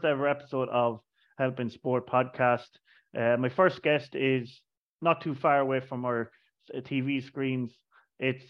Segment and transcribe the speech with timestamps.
[0.00, 1.00] first ever episode of
[1.36, 2.68] Helping Sport podcast.
[3.16, 4.62] Uh, my first guest is
[5.02, 6.30] not too far away from our
[6.74, 7.70] TV screens.
[8.18, 8.44] It's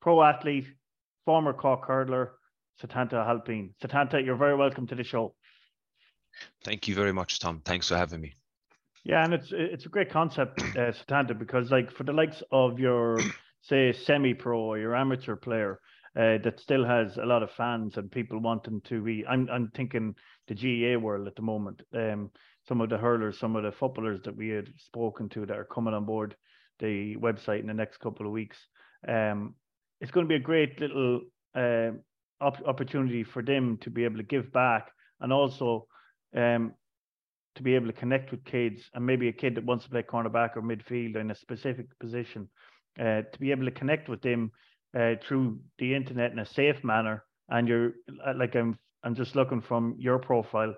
[0.00, 0.66] pro athlete,
[1.26, 2.32] former Cork hurler,
[2.82, 3.74] Setanta Halpin.
[3.82, 5.34] Setanta, you're very welcome to the show.
[6.64, 7.60] Thank you very much, Tom.
[7.64, 8.34] Thanks for having me.
[9.04, 12.78] Yeah, and it's it's a great concept, uh, Setanta, because like for the likes of
[12.78, 13.18] your
[13.60, 15.78] say semi-pro or your amateur player,
[16.16, 19.26] uh, that still has a lot of fans and people wanting to be.
[19.26, 20.14] I'm I'm thinking
[20.48, 21.82] the GAA world at the moment.
[21.94, 22.30] Um,
[22.66, 25.64] some of the hurlers, some of the footballers that we had spoken to that are
[25.64, 26.36] coming on board
[26.80, 28.56] the website in the next couple of weeks.
[29.06, 29.54] Um,
[30.00, 31.20] it's going to be a great little
[31.54, 31.90] uh,
[32.40, 35.86] op- opportunity for them to be able to give back and also
[36.36, 36.74] um,
[37.54, 40.02] to be able to connect with kids and maybe a kid that wants to play
[40.02, 42.48] cornerback or midfield in a specific position,
[42.98, 44.50] uh, to be able to connect with them
[44.98, 47.24] uh, through the internet in a safe manner.
[47.48, 47.92] And you're
[48.26, 50.74] uh, like I'm I'm just looking from your profile,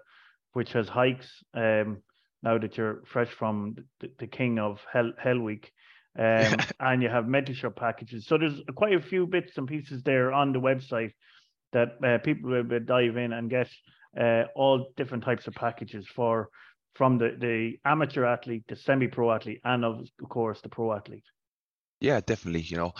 [0.53, 1.29] which has hikes.
[1.55, 2.03] Um,
[2.43, 5.73] now that you're fresh from the, the king of Hell Hell Week,
[6.19, 8.27] um, and you have mentorship packages.
[8.27, 11.13] So there's quite a few bits and pieces there on the website
[11.73, 13.69] that uh, people will dive in and get
[14.21, 16.49] uh, all different types of packages for
[16.95, 21.25] from the, the amateur athlete, the semi-pro athlete, and of, of course the pro athlete.
[22.01, 22.63] Yeah, definitely.
[22.63, 22.95] You know,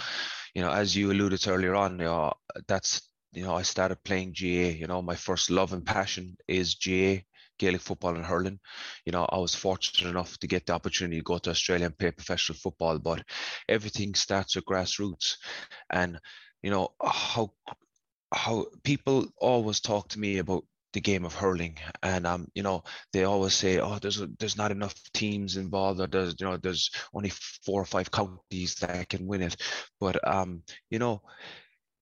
[0.55, 2.35] you know, as you alluded to earlier on, you know,
[2.67, 3.03] that's
[3.37, 4.73] you know, I started playing GA.
[4.73, 7.25] You know, my first love and passion is GA,
[7.59, 8.59] Gaelic football and hurling.
[9.05, 11.99] You know, I was fortunate enough to get the opportunity to go to Australia and
[11.99, 13.23] play professional football, but
[13.69, 15.37] everything starts with grassroots.
[15.91, 16.19] And,
[16.63, 17.53] you know, how
[18.35, 22.83] how people always talk to me about the game of hurling and um you know
[23.13, 26.91] they always say oh there's there's not enough teams involved or there's you know there's
[27.15, 27.31] only
[27.67, 29.57] four or five counties that can win it
[30.01, 31.21] but um you know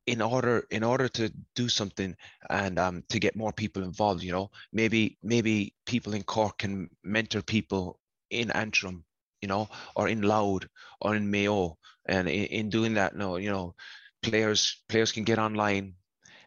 [0.07, 2.15] in order in order to do something
[2.51, 4.51] and um to get more people involved you know?
[4.73, 8.01] Maybe maybe people in Cork can mentor people
[8.31, 9.05] in Antrim
[9.41, 10.65] you know or in Louth
[11.01, 11.79] or in Mayo.
[12.07, 13.75] And in, in doing that no you know
[14.23, 15.95] players players can get online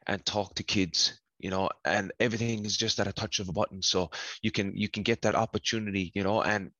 [0.07, 1.69] and talk to kids you know?
[1.85, 3.81] And everything is just at a touch of a button.
[3.81, 4.09] So
[4.41, 6.41] you can you can get that opportunity you know?
[6.41, 6.71] And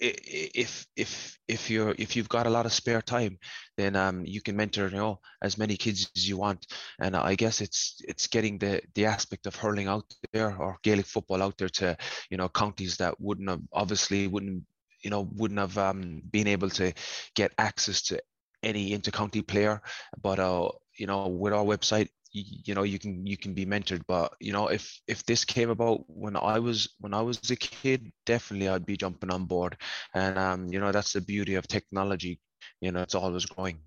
[0.00, 3.38] if if if you're if you've got a lot of spare time
[3.76, 6.66] then um you can mentor you know as many kids as you want.
[7.00, 11.06] And i guess it's it's getting the the aspect of hurling out there or gaelic
[11.06, 11.96] football out there to
[12.30, 14.64] you know counties that wouldn't have obviously wouldn't
[15.02, 16.92] you know wouldn't have um been able to
[17.34, 18.20] get access to
[18.62, 19.80] any inter-county player.
[20.20, 24.02] But uh you know with our website you know you can you can be mentored
[24.06, 27.56] but you know if if this came about when i was when i was a
[27.56, 29.76] kid definitely i'd be jumping on board.
[30.14, 32.40] And um you know that's the beauty of technology
[32.80, 33.78] you know it's always growing.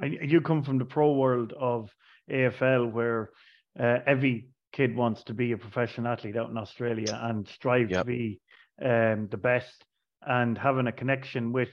[0.00, 1.90] And you come from the pro world of
[2.30, 3.30] afl where
[3.78, 8.00] uh, every kid wants to be a professional athlete out in australia and strive yep.
[8.00, 8.40] to be
[8.82, 9.84] um, the best.
[10.26, 11.70] And having a connection with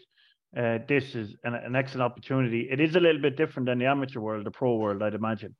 [0.57, 2.69] uh, this is an, an excellent opportunity.
[2.71, 5.53] It is a little bit different than the amateur world the pro world i'd imagine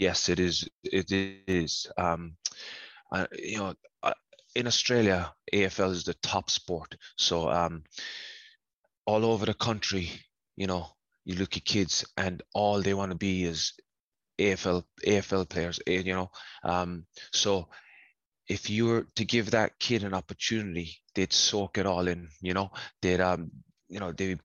[0.00, 0.66] yes, it is.
[0.82, 1.86] It is.
[1.96, 2.36] Um,
[3.12, 4.14] uh, you know, uh,
[4.56, 6.96] in Australia, AFL is the top sport.
[7.16, 7.84] So um,
[9.06, 10.10] all over the country,
[10.56, 10.86] you know,
[11.24, 13.74] you look at kids and all they want to be is
[14.38, 15.78] AFL AFL players.
[15.86, 16.30] Eh, you know,
[16.64, 17.68] um, so
[18.48, 22.28] if you were to give that kid an opportunity, they'd soak it all in.
[22.40, 22.70] You know,
[23.02, 23.50] they'd um,
[23.88, 24.38] you know, they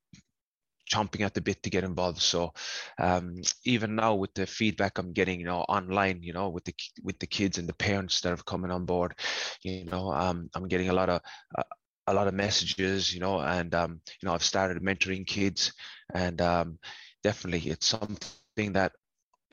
[0.91, 2.21] chomping at the bit to get involved.
[2.21, 2.53] So
[2.99, 6.73] um, even now with the feedback I'm getting, you know, online, you know, with the
[7.03, 9.15] with the kids and the parents that have coming on board,
[9.63, 11.21] you know, um, I'm getting a lot of
[11.57, 11.63] uh,
[12.07, 15.73] a lot of messages, you know, and um, you know, I've started mentoring kids,
[16.13, 16.79] and um,
[17.23, 18.93] definitely it's something that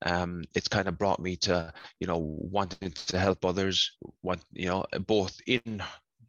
[0.04, 3.92] um, it's kind of brought me to you know wanting to help others,
[4.22, 5.82] want you know both in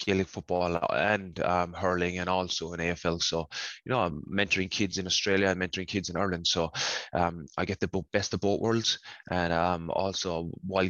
[0.06, 3.22] Gaelic football and um, hurling and also in AFL.
[3.22, 3.48] So,
[3.86, 6.48] you know, I'm mentoring kids in Australia and mentoring kids in Ireland.
[6.48, 6.72] So
[7.14, 9.00] um, I get the best of both worlds.
[9.30, 10.90] And um, also while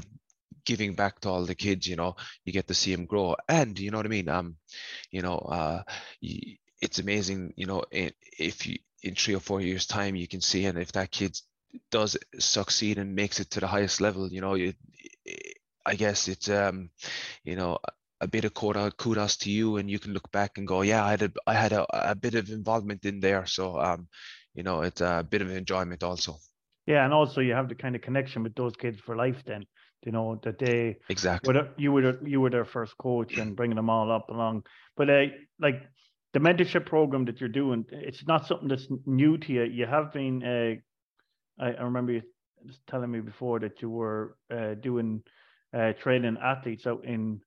[0.65, 2.15] giving back to all the kids, you know,
[2.45, 3.35] you get to see them grow.
[3.47, 4.29] And you know what I mean?
[4.29, 4.57] Um,
[5.11, 5.83] you know, uh,
[6.81, 10.65] it's amazing, you know, if you, in three or four years time, you can see,
[10.65, 11.37] and if that kid
[11.89, 14.73] does succeed and makes it to the highest level, you know, you,
[15.85, 16.89] I guess it's, um,
[17.43, 17.79] you know,
[18.21, 21.09] a bit of kudos to you, and you can look back and go, yeah, I
[21.11, 23.45] had a, I had a, a bit of involvement in there.
[23.47, 24.07] So, um,
[24.53, 26.37] you know, it's a bit of enjoyment also.
[26.85, 29.43] Yeah, and also you have the kind of connection with those kids for life.
[29.45, 29.65] Then,
[30.05, 33.75] you know, that they exactly were, you were you were their first coach and bringing
[33.75, 34.63] them all up along.
[34.97, 35.25] But uh,
[35.59, 35.81] like
[36.33, 39.63] the mentorship program that you're doing, it's not something that's new to you.
[39.63, 40.43] You have been.
[40.43, 42.21] Uh, I, I remember you
[42.87, 45.23] telling me before that you were uh, doing
[45.73, 47.41] uh, training athletes out in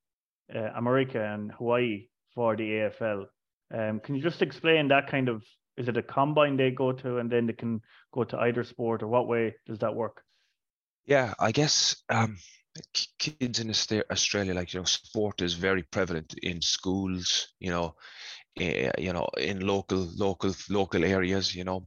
[0.55, 3.27] uh, America and Hawaii for the AFL.
[3.73, 5.43] Um, can you just explain that kind of?
[5.77, 7.81] Is it a combine they go to, and then they can
[8.13, 10.23] go to either sport, or what way does that work?
[11.07, 12.37] Yeah, I guess um,
[13.19, 17.49] kids in Australia, like you know, sport is very prevalent in schools.
[17.59, 17.95] You know,
[18.61, 21.55] uh, you know, in local, local, local areas.
[21.55, 21.87] You know,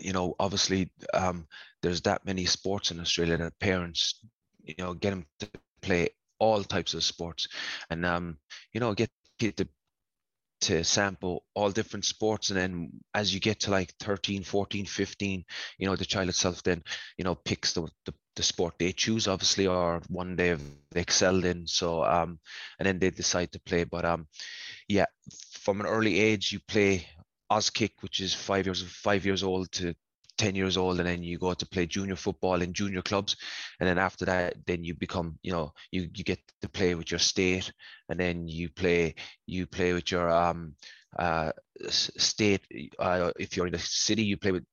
[0.00, 1.46] you know, obviously, um,
[1.82, 4.20] there's that many sports in Australia that parents,
[4.62, 5.48] you know, get them to
[5.82, 7.48] play all types of sports,
[7.90, 8.38] and um,
[8.72, 9.68] you know, get to
[10.60, 15.44] to sample all different sports and then as you get to like 13 14 15
[15.78, 16.82] you know the child itself then
[17.16, 20.60] you know picks the, the, the sport they choose obviously or one they've
[20.94, 21.66] excelled in.
[21.66, 22.40] So um
[22.78, 23.84] and then they decide to play.
[23.84, 24.26] But um
[24.88, 25.06] yeah
[25.52, 27.06] from an early age you play
[27.50, 29.94] Auskick, which is five years five years old to
[30.38, 33.36] 10 years old and then you go to play junior football in junior clubs
[33.80, 37.10] and then after that then you become you know you you get to play with
[37.10, 37.72] your state
[38.08, 39.14] and then you play
[39.46, 40.74] you play with your um
[41.18, 41.50] uh
[41.88, 42.62] state
[42.98, 44.64] uh, if you're in the city you play with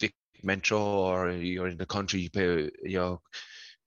[0.00, 3.20] Vic Metro or you're in the country you play you know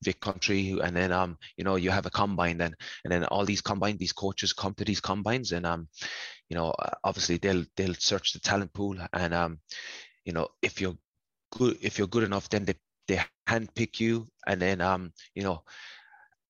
[0.03, 2.73] Vic Country, and then um, you know, you have a combine then,
[3.03, 5.87] and then all these combine, these coaches come to these combines, and um,
[6.49, 6.73] you know,
[7.03, 9.59] obviously they'll they'll search the talent pool, and um,
[10.29, 10.95] you know, if you're
[11.57, 12.75] good, if you're good enough, then they
[13.07, 15.63] they handpick you, and then um, you know,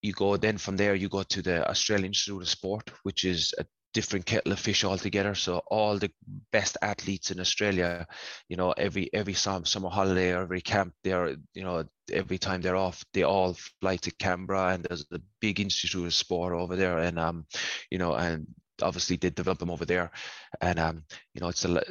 [0.02, 3.54] you go then from there you go to the Australian Institute of Sport, which is
[3.58, 5.34] a different kettle of fish altogether.
[5.34, 6.12] So all the
[6.52, 8.06] best athletes in Australia,
[8.50, 12.84] you know, every every summer, holiday or every camp, they're you know every time they're
[12.88, 17.00] off, they all fly to Canberra, and there's a big institute of sport over there,
[17.00, 17.46] and um,
[17.90, 18.46] you know, and
[18.82, 20.12] obviously they develop them over there,
[20.60, 21.04] and um,
[21.34, 21.82] you know, it's a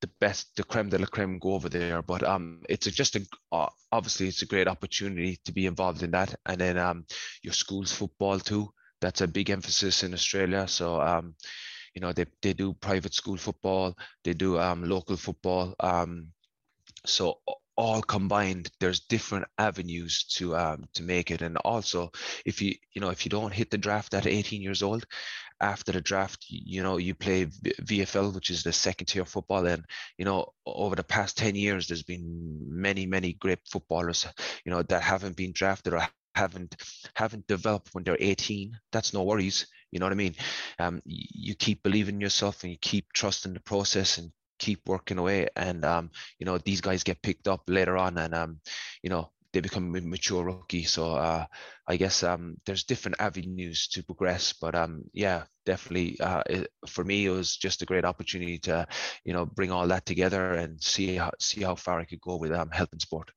[0.00, 2.02] the best, the creme de la creme go over there.
[2.02, 6.02] But um, it's a, just a uh, obviously it's a great opportunity to be involved
[6.02, 7.04] in that, and then um,
[7.42, 10.66] your school's football too that's a big emphasis in Australia.
[10.66, 11.34] So, um,
[11.94, 15.74] you know, they, they do private school football, they do um, local football.
[15.80, 16.28] Um,
[17.06, 17.40] so
[17.76, 21.42] all combined, there's different avenues to um, to make it.
[21.42, 22.10] And also,
[22.44, 25.06] if you you know if you don't hit the draft at 18 years old,
[25.60, 29.66] after the draft, you know you play VFL, which is the second tier football.
[29.66, 29.84] And
[30.16, 34.26] you know over the past 10 years, there's been many many great footballers,
[34.64, 36.76] you know that haven't been drafted or haven't
[37.14, 40.36] haven't developed when they're 18 that's no worries you know what i mean
[40.78, 45.18] um, you keep believing in yourself and you keep trusting the process and keep working
[45.18, 48.60] away and um, you know these guys get picked up later on and um,
[49.02, 51.44] you know they become a mature rookie so uh,
[51.88, 57.02] i guess um, there's different avenues to progress but um, yeah definitely uh, it, for
[57.02, 58.86] me it was just a great opportunity to
[59.24, 62.36] you know bring all that together and see how see how far i could go
[62.36, 63.32] with um, helping sport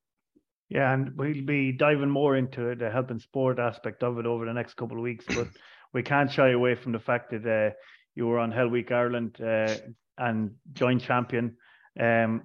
[0.69, 4.45] yeah, and we'll be diving more into the health and sport aspect of it over
[4.45, 5.25] the next couple of weeks.
[5.27, 5.49] But
[5.93, 7.75] we can't shy away from the fact that uh,
[8.15, 9.75] you were on Hell Week Ireland uh,
[10.17, 11.57] and joint champion.
[11.99, 12.43] Um,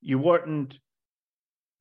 [0.00, 0.74] you weren't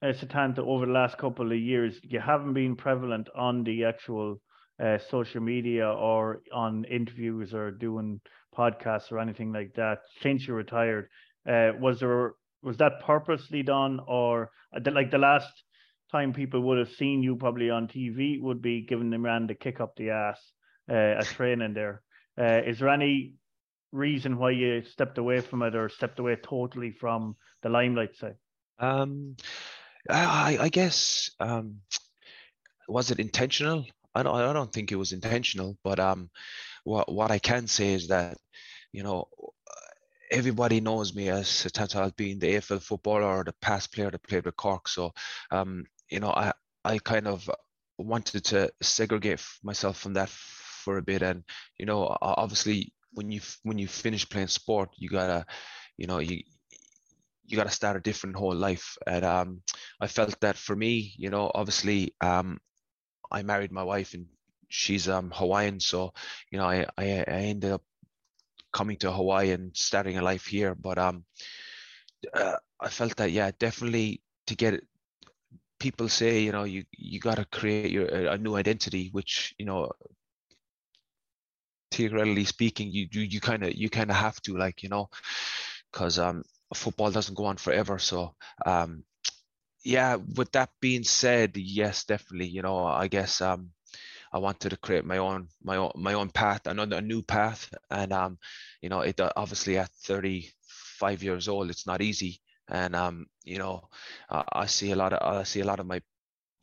[0.06, 2.00] uh, Setanta over the last couple of years.
[2.04, 4.40] You haven't been prevalent on the actual
[4.84, 8.22] uh, social media or on interviews or doing
[8.56, 11.10] podcasts or anything like that since you retired.
[11.48, 15.64] Uh, was there was that purposely done, or uh, like the last
[16.12, 19.56] time people would have seen you probably on TV would be giving them around to
[19.56, 20.40] kick up the ass
[20.90, 22.02] uh, at training there.
[22.40, 23.36] Uh, is there any
[23.92, 28.34] reason why you stepped away from it or stepped away totally from the limelight say?
[28.80, 29.36] Um,
[30.10, 31.82] I, I guess um,
[32.88, 33.86] was it intentional?
[34.14, 36.30] I don't, I don't think it was intentional, but um,
[36.84, 38.38] what what I can say is that
[38.94, 39.28] you know
[40.32, 44.46] everybody knows me as Setanta being the AFL footballer or the past player that played
[44.46, 44.88] with Cork.
[44.88, 45.12] So
[45.52, 47.50] um, you know, I I kind of
[47.98, 51.44] wanted to segregate myself from that for a bit, and
[51.78, 55.46] you know, obviously when you when you finish playing sport, you gotta,
[55.98, 56.42] you know, you
[57.48, 59.62] you gotta start a different whole life, and um,
[60.02, 62.60] I felt that for me, you know, obviously, um,
[63.32, 64.28] I married my wife and
[64.70, 66.14] she's um Hawaiian, so
[66.52, 67.84] you know, I I, I ended up
[68.74, 71.26] coming to Hawaii and starting a life here, but um.
[72.34, 74.84] Uh, I felt that yeah, definitely to get it.
[75.80, 79.66] people say you know you you got to create your a new identity which you
[79.66, 79.82] know
[81.92, 85.10] theoretically speaking, you you you kind of you kind of have to like you know,
[85.92, 86.44] because um
[86.74, 87.98] football doesn't go on forever.
[87.98, 88.34] So
[88.66, 89.04] um
[89.84, 92.48] yeah, with that being said, yes, definitely.
[92.48, 93.72] You know, I guess um
[94.34, 98.12] I wanted to create my own my own my own path, another new path, and
[98.14, 98.38] um
[98.82, 103.90] you know it obviously at 35 years old, it's not easy, and um you know
[104.30, 106.02] uh, I see a lot of I see a lot of my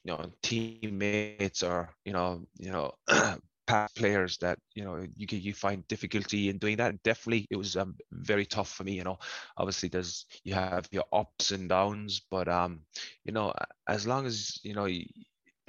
[0.04, 2.94] you know teammates or you know you know
[3.72, 6.90] past players that you know you you find difficulty in doing that.
[6.90, 9.18] And definitely it was um, very tough for me you know.
[9.56, 12.80] Obviously there's you have your ups and downs but um
[13.24, 13.52] you know
[13.88, 14.88] as long as you know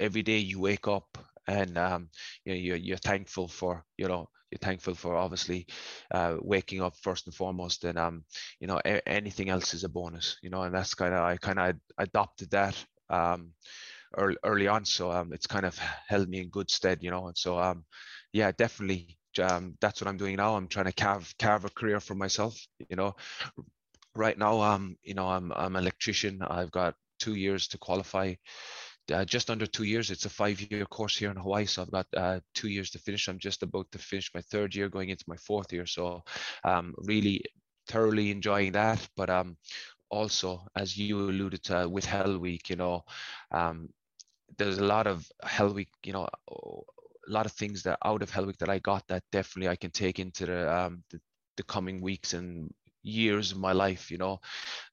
[0.00, 1.18] every day you wake up
[1.48, 2.08] and um
[2.44, 5.66] you know you're, you're thankful for you know you're thankful for obviously
[6.12, 8.24] uh, waking up first and foremost and um
[8.60, 11.36] you know a- anything else is a bonus you know and that's kind of i
[11.36, 12.76] kind of adopted that
[13.10, 13.52] um
[14.16, 14.84] early, early on.
[14.84, 15.78] So um, it's kind of
[16.08, 17.26] held me in good stead, you know.
[17.28, 17.84] And so um,
[18.32, 20.56] yeah, definitely um, that's what I'm doing now.
[20.56, 23.14] I'm trying to carve carve a career for myself, you know.
[24.16, 26.40] Right now, um, you know, I'm I'm an electrician.
[26.42, 28.34] I've got two years to qualify.
[29.12, 30.10] Uh, just under two years.
[30.10, 33.28] It's a five-year course here in Hawaii, so I've got uh, two years to finish.
[33.28, 35.84] I'm just about to finish my third year, going into my fourth year.
[35.84, 36.24] So,
[36.64, 37.44] um, really
[37.86, 39.06] thoroughly enjoying that.
[39.14, 39.58] But um,
[40.10, 43.04] also, as you alluded to with Hell Week, you know,
[43.50, 43.90] um,
[44.58, 48.30] there's a lot of Hell Week, you know, a lot of things that out of
[48.30, 51.20] Hell Week that I got that definitely I can take into the um, the,
[51.56, 54.40] the coming weeks and years of my life you know.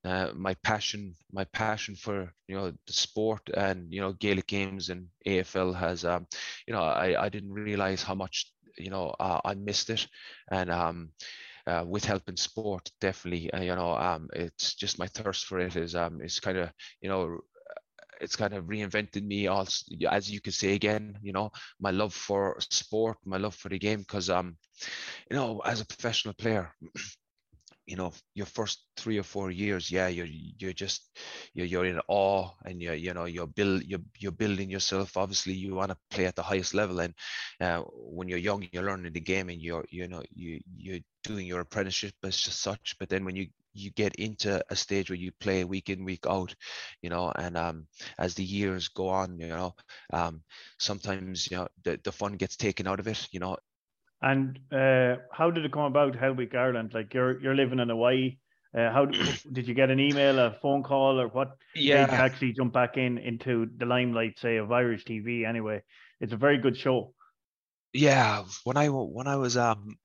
[0.04, 4.90] Uh, my passion my passion for you know the sport and you know gaelic games
[4.90, 6.28] and afl has um
[6.68, 10.08] you know i i didn't realize how much you know uh, i missed it.
[10.52, 11.10] And um
[11.68, 15.76] uh, with helping sport definitely uh, you know um it's just my thirst for it
[15.76, 17.40] is um is kind of you know
[18.22, 22.14] it's kind of reinvented me also as you could say again you know my love
[22.14, 24.56] for sport my love for the game because um
[25.30, 26.72] you know as a professional player
[27.88, 30.28] you know your first three or four years yeah you're
[30.60, 31.10] you're just
[31.54, 35.18] you're, you're in awe and you're you know you're build you're, you're building yourself.
[35.18, 37.14] Obviously you want to play at the highest level and
[37.60, 41.46] uh, when you're young you're learning the game and you're you know you you're doing
[41.46, 42.96] your apprenticeship as such.
[43.00, 46.26] But then when you you get into a stage where you play week in week
[46.28, 46.54] out
[47.02, 47.88] you know and um
[48.18, 49.74] as the years go on you know
[50.14, 50.42] um
[50.80, 53.58] sometimes you know the, the fun gets taken out of it you know.
[54.22, 56.92] And uh how did it come about hell week ireland?
[56.94, 58.38] Like you're you're living in hawaii.
[58.78, 59.06] Uh, how
[59.52, 62.08] did you get an email a phone call or what yeah.
[62.10, 65.82] actually jump back in into the limelight say of irish tv anyway?
[66.20, 67.14] It's a very good show.
[67.94, 69.98] Yeah when i when i was um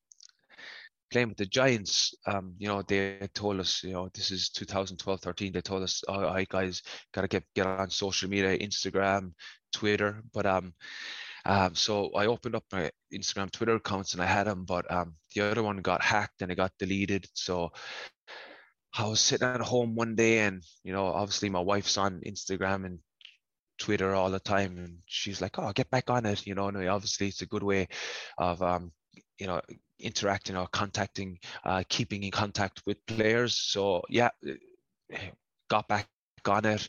[1.11, 5.21] playing with the Giants, um, you know, they told us, you know, this is 2012,
[5.21, 5.53] 13.
[5.53, 6.83] They told us, all right, guys,
[7.13, 9.33] gotta get get on social media, Instagram,
[9.73, 10.23] Twitter.
[10.33, 10.75] But um,
[11.45, 15.15] um, so I opened up my Instagram, Twitter accounts, and I had them, but um,
[15.35, 17.27] the other one got hacked and it got deleted.
[17.35, 17.71] So
[18.99, 22.85] I was sitting at home one day, and you know, obviously my wife's on Instagram
[22.85, 22.99] and
[23.79, 26.69] Twitter all the time, and she's like, "Oh, get back on it," you know.
[26.69, 27.89] And obviously, it's a good way
[28.39, 28.93] of um,
[29.39, 29.61] you know
[29.99, 33.59] interacting or contacting, uh, keeping in contact with players.
[33.59, 35.31] So yeah, eh,
[35.69, 36.09] got back
[36.47, 36.89] on it,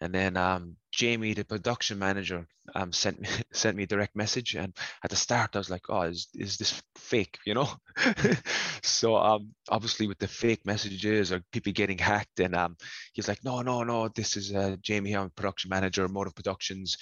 [0.00, 4.54] and then um, Jamie, the production manager, um, sent me sent me a direct message,
[4.54, 7.68] and at the start I was like, "Oh, is is this fake?" You know.
[8.82, 12.76] so um, obviously with the fake messages or people getting hacked, and um,
[13.12, 16.96] he's like, "No, no, no, this is uh, Jamie here, I'm production manager, Motive Productions.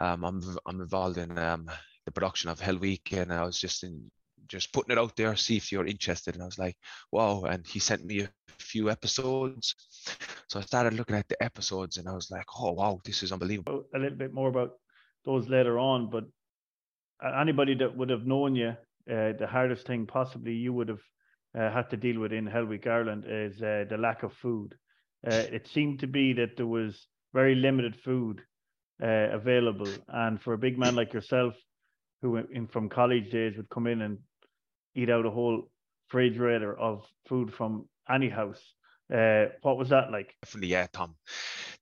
[0.00, 1.70] Um, I'm I'm involved in um
[2.06, 4.10] the production of Hell Week, and I was just in
[4.48, 6.34] just putting it out there, see if you're interested.
[6.34, 6.76] And I was like,
[7.12, 7.44] wow.
[7.44, 9.74] And he sent me a few episodes.
[10.48, 13.32] So I started looking at the episodes and I was like, oh, wow, this is
[13.32, 13.84] unbelievable.
[13.94, 14.72] A little bit more about
[15.24, 16.24] those later on, but
[17.38, 18.68] anybody that would have known you,
[19.10, 21.02] uh, the hardest thing possibly you would have
[21.58, 24.74] uh, had to deal with in Hell Week Ireland is uh, the lack of food.
[25.26, 28.42] Uh, it seemed to be that there was very limited food
[29.02, 29.88] uh, available.
[30.08, 31.54] And for a big man like yourself,
[32.22, 34.18] who in from college days would come in and
[34.94, 35.68] eat out a whole
[36.12, 38.62] refrigerator of food from any house.
[39.12, 40.34] Uh, what was that like?
[40.42, 41.16] Definitely, yeah, Tom.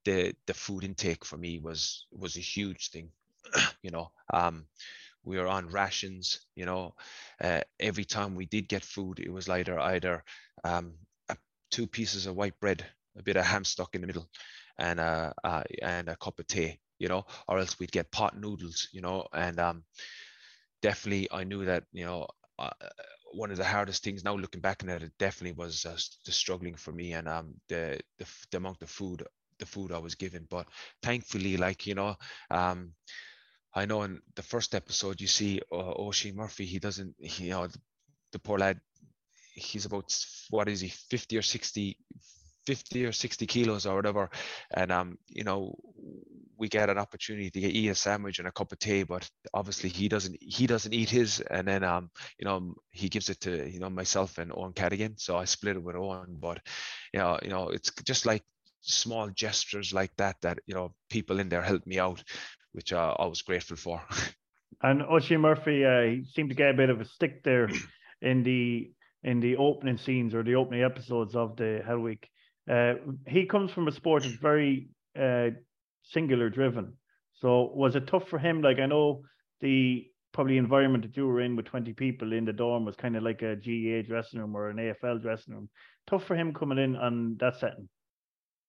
[0.04, 3.10] The the food intake for me was was a huge thing.
[3.82, 4.66] you know, um,
[5.24, 6.46] we were on rations.
[6.54, 6.94] You know,
[7.42, 10.24] uh, every time we did get food, it was either either
[10.64, 10.94] um,
[11.70, 12.84] two pieces of white bread,
[13.18, 14.28] a bit of ham stuck in the middle,
[14.78, 16.78] and a uh, and a cup of tea.
[16.98, 18.88] You know, or else we'd get pot noodles.
[18.92, 19.84] You know, and um,
[20.80, 22.26] definitely I knew that you know
[22.58, 22.70] uh,
[23.32, 26.74] one of the hardest things now looking back at it definitely was uh, the struggling
[26.76, 29.22] for me and um the, the, the amount of food
[29.58, 30.66] the food I was given but
[31.02, 32.16] thankfully like you know
[32.50, 32.92] um
[33.74, 36.64] I know in the first episode you see uh, Oisin Murphy.
[36.64, 37.78] He doesn't, you know, the,
[38.32, 38.80] the poor lad.
[39.54, 40.14] He's about
[40.50, 41.98] what is he, fifty or sixty,
[42.66, 44.28] 50 or 60 kilos or whatever
[44.74, 45.76] and um you know
[46.58, 49.28] we get an opportunity to get eat a sandwich and a cup of tea but
[49.54, 51.40] obviously he doesn't he doesn't eat his.
[51.40, 55.18] And then um you know he gives it to you know myself and Owen Cadigan
[55.18, 56.60] so I split it with Owen but
[57.12, 58.42] you know you know it's just like
[58.80, 62.22] small gestures like that that you know people in there helped me out
[62.72, 64.02] which uh, I was grateful for.
[64.82, 67.70] And Oisin Murphy uh, he seemed to get a bit of a stick there
[68.20, 68.90] in the
[69.22, 72.28] in the opening scenes or the opening episodes of the Hell Week
[72.70, 72.94] uh,
[73.26, 75.50] he comes from a sport that's very uh,
[76.10, 76.94] singular driven.
[77.34, 78.62] So was it tough for him?
[78.62, 79.22] Like I know
[79.60, 83.16] the probably environment that you were in with 20 people in the dorm was kind
[83.16, 85.68] of like a GAA dressing room or an AFL dressing room.
[86.06, 87.88] Tough for him coming in on that setting.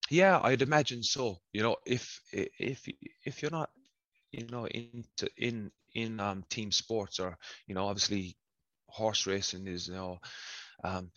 [0.10, 1.38] Yeah, I'd imagine so.
[1.51, 2.88] You know, if if
[3.25, 3.70] if you're not,
[4.32, 8.38] you know, into in in um, team sports or you know, obviously
[8.88, 10.20] horse racing is you know,
[10.84, 11.12] um,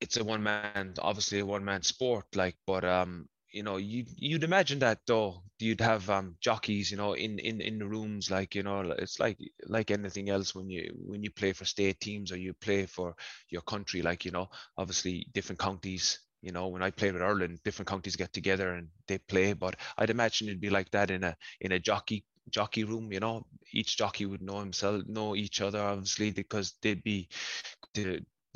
[0.00, 4.04] it's a one man, obviously a one man sport, like, but um, you know, you
[4.16, 8.30] you'd imagine that though you'd have um jockeys, you know, in in in the rooms,
[8.30, 12.00] like you know, it's like like anything else when you when you play for state
[12.00, 13.14] teams or you play for
[13.50, 16.18] your country, like you know, obviously different counties.
[16.42, 19.52] You know, when I played with Ireland, different counties get together and they play.
[19.52, 23.20] But I'd imagine it'd be like that in a in a jockey jockey room you
[23.20, 27.28] know each jockey would know himself know each other obviously because they'd be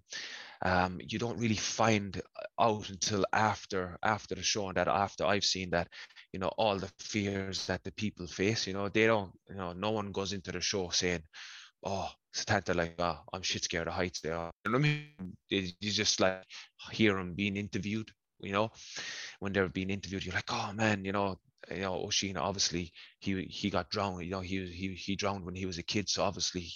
[0.64, 2.22] um, you don't really find
[2.60, 5.90] out until after after the show and that after I've seen that,
[6.32, 8.66] you know, all the fears that the people face.
[8.66, 9.32] You know, they don't.
[9.50, 11.24] You know, no one goes into the show saying,
[11.84, 14.52] "Oh, Setanta, like, oh, I'm shit scared of heights." There?
[15.50, 16.44] You just like
[16.92, 18.10] hear them being interviewed.
[18.40, 18.72] You know,
[19.40, 21.40] when they're being interviewed, you're like, "Oh man, you know,
[21.72, 24.24] you know, Oisin obviously he he got drowned.
[24.24, 26.10] You know, he he he drowned when he was a kid.
[26.10, 26.70] So obviously,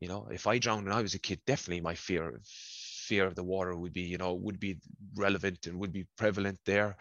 [0.00, 3.34] you know, if I drowned when I was a kid, definitely my fear fear of
[3.34, 4.78] the water would be, you know, would be
[5.16, 6.96] relevant and would be prevalent there.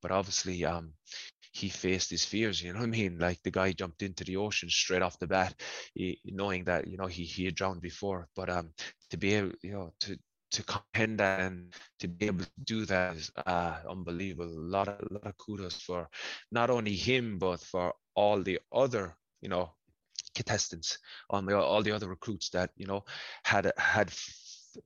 [0.00, 0.92] But obviously, um,
[1.52, 2.62] he faced his fears.
[2.62, 3.18] You know what I mean?
[3.18, 5.54] Like the guy jumped into the ocean straight off the bat,
[5.94, 8.28] he, knowing that you know he he had drowned before.
[8.36, 8.70] But um,
[9.10, 10.18] to be able, you know, to
[10.52, 14.46] to comprehend that and to be able to do that is uh, unbelievable.
[14.50, 16.08] A lot of, a lot of kudos for
[16.50, 19.70] not only him but for all the other, you know,
[20.34, 20.98] contestants,
[21.30, 23.04] on the, all the other recruits that you know
[23.44, 24.10] had had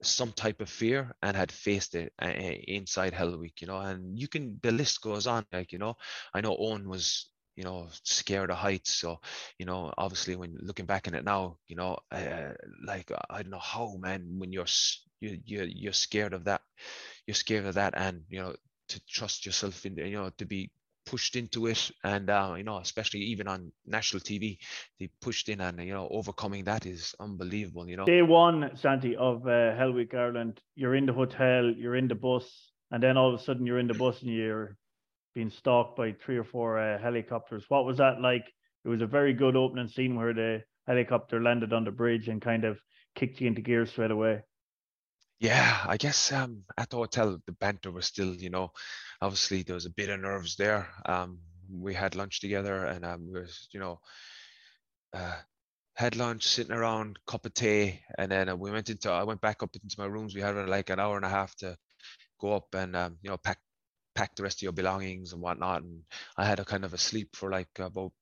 [0.03, 4.19] some type of fear and had faced it uh, inside Hell Week, you know, and
[4.19, 5.45] you can the list goes on.
[5.53, 5.97] Like you know,
[6.35, 8.93] I know Owen was you know scared of heights.
[8.93, 9.21] So
[9.59, 12.53] you know obviously when looking back in it now you know uh,
[12.85, 14.67] like i don't know how man when you're
[15.21, 16.61] you, you you're scared of that
[17.27, 18.55] you're scared of that and you know
[18.89, 20.71] to trust yourself in you know to be
[21.07, 24.57] pushed into it and uh, you know especially even on national tv
[24.99, 28.07] they pushed in and you know overcoming that is unbelievable you know.
[28.07, 32.15] Day one santi of uh, hell week ireland you're in the hotel you're in the
[32.15, 34.77] bus and then all of a sudden you're in the bus and you're
[35.35, 38.45] being stalked by three or four uh, helicopters what was that like
[38.85, 42.43] it was a very good opening scene where the helicopter landed on the bridge and
[42.43, 42.79] kind of
[43.15, 44.41] kicked you into gear straight away
[45.41, 48.71] yeah, I guess um, at the hotel the banter was still, you know,
[49.21, 50.89] obviously there was a bit of nerves there.
[51.05, 53.41] Um, we had lunch together and um, we
[53.73, 54.01] you know,
[55.13, 55.37] uh,
[55.97, 59.11] had lunch, sitting around, cup of tea, and then uh, we went into.
[59.11, 60.35] I went back up into my rooms.
[60.35, 61.77] We had like an hour and a half to
[62.41, 63.59] go up and um, you know pack
[64.15, 65.83] pack the rest of your belongings and whatnot.
[65.83, 66.03] And
[66.37, 68.13] I had a kind of a sleep for like about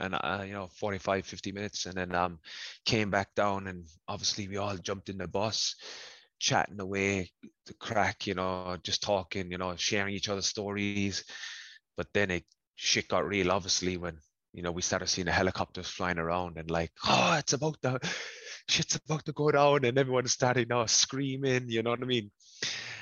[0.00, 2.40] and uh, you know 45 50 minutes and then um
[2.84, 5.76] came back down and obviously we all jumped in the bus
[6.44, 7.30] chatting away,
[7.66, 11.24] the crack, you know, just talking, you know, sharing each other's stories.
[11.96, 12.44] But then it
[12.76, 14.18] shit got real, obviously, when
[14.52, 17.98] you know we started seeing the helicopters flying around and like, oh, it's about to,
[18.68, 21.68] shit's about to go down, and everyone started, know, screaming.
[21.68, 22.30] You know what I mean?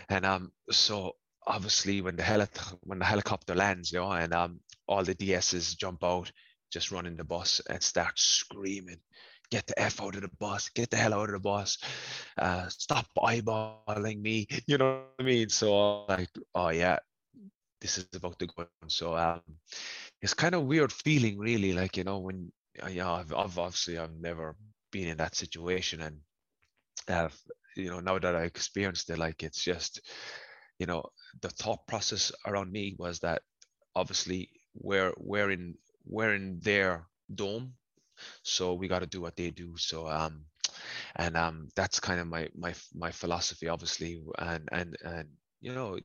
[0.08, 2.46] And um, so obviously when the heli-
[2.82, 6.30] when the helicopter lands, you know, and um, all the DSs jump out,
[6.70, 8.98] just run in the bus and start screaming
[9.52, 11.76] get the F out of the bus, get the hell out of the bus,
[12.38, 14.46] uh, stop eyeballing me.
[14.66, 15.50] You know what I mean?
[15.50, 16.98] So like, oh yeah,
[17.82, 18.54] this is about to go.
[18.62, 18.88] On.
[18.88, 19.42] So um,
[20.22, 21.74] it's kind of weird feeling, really.
[21.74, 22.50] Like you know, when
[22.88, 24.56] you know, I've, I've obviously I've never
[24.90, 26.16] been in that situation, and
[27.08, 27.28] uh,
[27.76, 30.00] you know, now that I experienced it, like it's just,
[30.78, 31.04] you know,
[31.40, 33.42] the thought process around me was that
[33.94, 37.74] obviously we're we're in we're in their dome,
[38.42, 39.76] so we got to do what they do.
[39.76, 40.44] So um,
[41.16, 45.28] and um, that's kind of my my my philosophy, obviously, and and and
[45.60, 45.98] you know,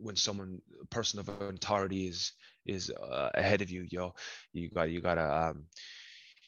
[0.00, 2.32] when someone a person of authority is
[2.64, 4.14] is uh, ahead of you, you know,
[4.52, 5.64] you got you gotta um,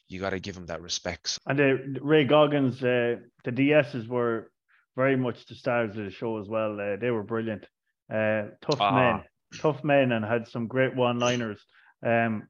[0.07, 1.39] you gotta give them that respect.
[1.47, 4.51] And uh, Ray Goggins, uh, the DSs were
[4.95, 6.79] very much the stars of the show as well.
[6.79, 7.65] Uh, they were brilliant,
[8.13, 8.95] uh, tough ah.
[8.95, 9.23] men,
[9.59, 11.59] tough men, and had some great one-liners.
[12.05, 12.47] Um,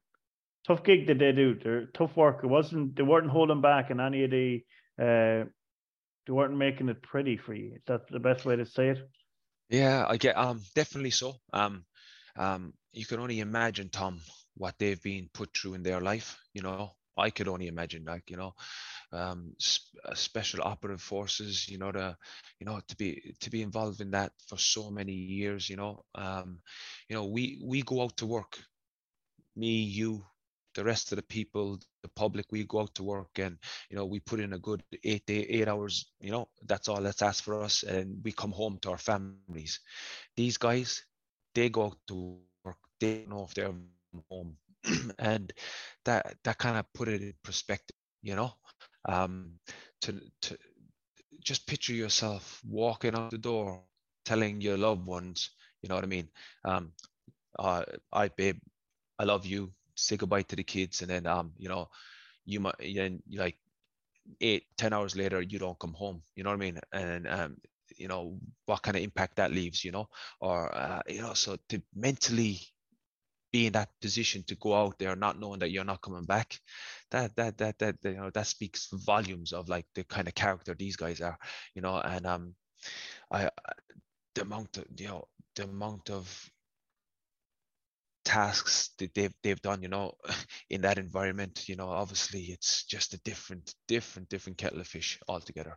[0.66, 1.56] tough gig that they do.
[1.62, 2.40] They're tough work.
[2.42, 4.62] It wasn't they weren't holding back in any of the.
[4.98, 5.44] Uh,
[6.26, 7.74] they weren't making it pretty for you.
[7.76, 8.98] Is that the best way to say it?
[9.68, 11.34] Yeah, I get um definitely so.
[11.52, 11.84] Um,
[12.36, 14.20] um, you can only imagine Tom
[14.56, 16.38] what they've been put through in their life.
[16.52, 18.54] You know, I could only imagine, like you know,
[19.12, 19.54] um,
[20.04, 21.68] uh, special operative forces.
[21.68, 22.16] You know, to
[22.60, 25.68] you know to be to be involved in that for so many years.
[25.68, 26.60] You know, um,
[27.08, 28.58] you know, we we go out to work,
[29.56, 30.24] me, you,
[30.74, 33.58] the rest of the people, the public, we go out to work and
[33.90, 36.10] you know we put in a good eight day, eight hours.
[36.20, 39.80] You know, that's all that's asked for us, and we come home to our families.
[40.36, 41.04] These guys,
[41.54, 42.78] they go out to work.
[43.00, 43.72] They don't know if they're
[44.30, 44.56] home,
[45.18, 45.52] and
[46.04, 47.96] that that kind of put it in perspective.
[48.22, 48.52] You know,
[49.08, 49.58] um,
[50.02, 50.56] to to
[51.44, 53.82] just picture yourself walking out the door,
[54.24, 55.50] telling your loved ones,
[55.82, 56.28] you know what I mean.
[56.64, 56.92] Um,
[57.58, 58.58] uh, I babe,
[59.18, 61.88] I love you say goodbye to the kids, and then um, you know,
[62.44, 63.56] you might then like
[64.40, 66.22] eight, ten hours later, you don't come home.
[66.34, 66.78] You know what I mean?
[66.92, 67.56] And um,
[67.96, 69.84] you know what kind of impact that leaves.
[69.84, 70.08] You know,
[70.40, 72.60] or uh, you know, so to mentally
[73.52, 76.58] be in that position to go out there not knowing that you're not coming back
[77.10, 80.74] that that that that you know that speaks volumes of like the kind of character
[80.74, 81.38] these guys are
[81.74, 82.54] you know and um
[83.30, 83.48] i
[84.34, 86.50] the amount of you know the amount of
[88.24, 90.12] tasks that they've they've done you know
[90.70, 95.18] in that environment you know obviously it's just a different different different kettle of fish
[95.26, 95.76] altogether.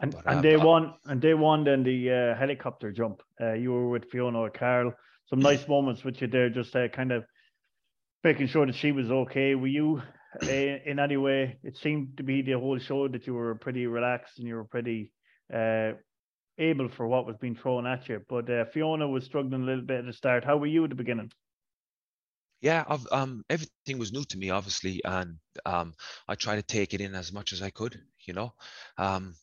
[0.00, 3.22] And but, and um, they won and they won then the uh, helicopter jump.
[3.40, 4.94] Uh, you were with fiona or carl
[5.32, 7.24] some nice moments with you there just uh, kind of
[8.22, 10.02] making sure that she was okay were you
[10.42, 10.46] uh,
[10.90, 14.38] in any way it seemed to be the whole show that you were pretty relaxed
[14.38, 15.10] and you were pretty
[15.54, 15.92] uh,
[16.58, 19.84] able for what was being thrown at you but uh, fiona was struggling a little
[19.84, 21.30] bit at the start how were you at the beginning
[22.60, 25.94] yeah, I've, um, everything was new to me, obviously, and um,
[26.28, 28.00] I tried to take it in as much as I could.
[28.20, 28.54] You know,
[28.98, 29.34] um,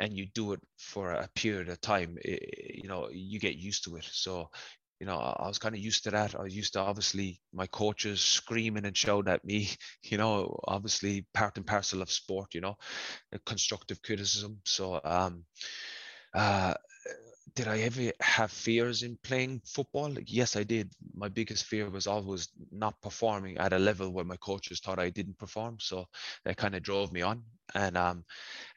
[0.00, 2.18] and you do it for a period of time,
[2.74, 4.04] you know, you get used to it.
[4.04, 4.50] So,
[5.02, 6.38] you know, I was kind of used to that.
[6.38, 9.68] I used to obviously my coaches screaming and shouting at me,
[10.04, 12.76] you know, obviously part and parcel of sport, you know,
[13.44, 14.60] constructive criticism.
[14.64, 15.44] So, um,
[16.32, 16.74] uh,
[17.56, 20.14] did I ever have fears in playing football?
[20.24, 20.92] Yes, I did.
[21.16, 25.10] My biggest fear was always not performing at a level where my coaches thought I
[25.10, 25.78] didn't perform.
[25.80, 26.06] So
[26.44, 27.42] that kind of drove me on.
[27.74, 28.24] And um,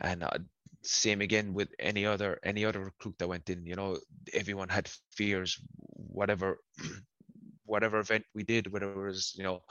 [0.01, 0.39] and uh,
[0.85, 3.65] same again with any other any other recruit that went in.
[3.65, 3.97] You know,
[4.33, 5.59] everyone had fears.
[5.93, 6.59] Whatever
[7.65, 9.61] whatever event we did, whether it was you know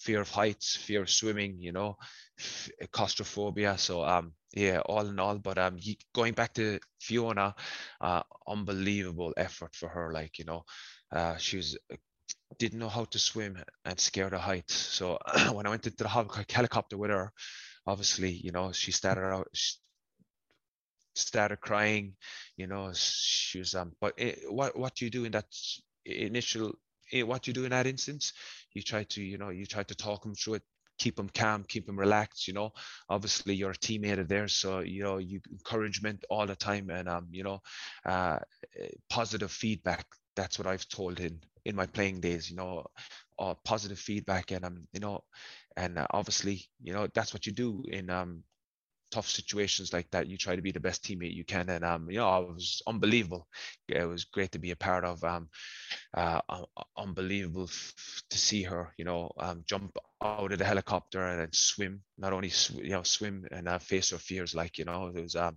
[0.00, 1.96] fear of heights, fear of swimming, you know,
[2.92, 3.78] claustrophobia.
[3.78, 5.38] So um, yeah, all in all.
[5.38, 5.78] But um,
[6.14, 7.54] going back to Fiona,
[8.00, 10.12] uh, unbelievable effort for her.
[10.12, 10.64] Like you know,
[11.12, 11.96] uh, she was uh,
[12.58, 14.74] didn't know how to swim and scared of heights.
[14.74, 15.18] So
[15.52, 17.32] when I went into the helicopter with her,
[17.86, 19.48] obviously, you know, she started out.
[19.52, 19.76] She,
[21.14, 22.14] started crying
[22.56, 25.46] you know she was um but it, what what you do in that
[26.04, 26.72] initial
[27.12, 28.32] Eh, what you do in that instance?
[28.72, 30.62] You try to you know you try to talk them through it
[30.98, 32.72] keep them calm keep them relaxed you know.
[33.08, 37.08] Obviously you're a teammate of theirs so you know you encouragement all the time and
[37.08, 37.60] um you know
[38.06, 38.38] uh
[39.08, 42.84] positive feedback that's what i've told in in my playing days you know
[43.38, 45.22] uh, positive feedback and um you know
[45.76, 48.42] and uh, obviously you know that's what you do in um
[49.14, 51.68] tough situations like that, you try to be the best teammate you can.
[51.68, 53.46] And um, you know, it was unbelievable.
[53.88, 55.22] It was great to be a part of.
[55.22, 55.48] Um,
[56.12, 56.40] uh,
[56.96, 57.68] unbelievable
[58.30, 62.02] to see her, you know, um, jump out of the helicopter and then swim.
[62.18, 65.22] Not only sw- you know swim and uh, face her fears, like you know, it
[65.22, 65.56] was um,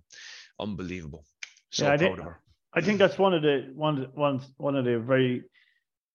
[0.60, 1.24] unbelievable.
[1.70, 2.40] So yeah, proud think, of her.
[2.74, 5.42] I think that's one of the one one one of the very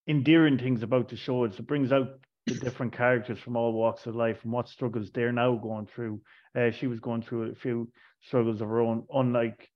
[0.08, 1.44] endearing things about the show.
[1.44, 2.08] Is it brings out
[2.46, 6.22] the different characters from all walks of life and what struggles they're now going through.
[6.56, 7.90] Uh, she was going through a few
[8.22, 9.70] struggles of her own, unlike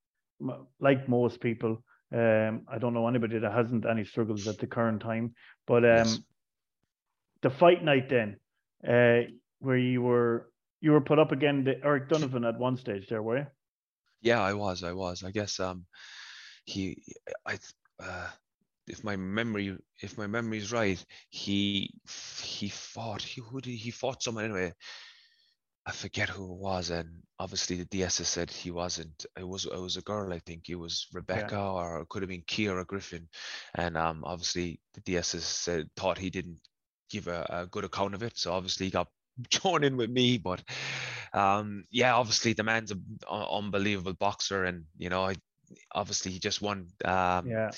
[0.79, 1.83] like most people.
[2.13, 5.33] Um, I don't know anybody that hasn't any struggles at the current time.
[5.65, 6.19] But um, yes.
[7.41, 8.37] the fight night then,
[8.87, 10.49] uh, where you were
[10.81, 13.47] you were put up again to Eric Donovan at one stage there, were you?
[14.21, 14.83] Yeah, I was.
[14.83, 15.23] I was.
[15.23, 15.85] I guess um,
[16.65, 17.01] he,
[17.45, 17.57] I,
[17.99, 18.27] uh,
[18.87, 21.93] if my memory if my memory is right, he
[22.45, 24.73] he fought he who did he fought someone anyway.
[25.87, 27.07] I forget who it was, and
[27.39, 29.25] obviously the DS said he wasn't.
[29.39, 30.67] It was it was a girl, I think.
[30.67, 31.69] It was Rebecca, yeah.
[31.69, 33.29] or it could have been Kiera Griffin,
[33.73, 36.59] and um, obviously the DS said thought he didn't
[37.09, 39.07] give a, a, good account of it, so obviously he got
[39.49, 40.37] joined in with me.
[40.37, 40.61] But
[41.33, 45.35] um, yeah, obviously the man's an unbelievable boxer, and you know, I,
[45.93, 46.87] obviously he just won.
[47.05, 47.71] Um, yeah,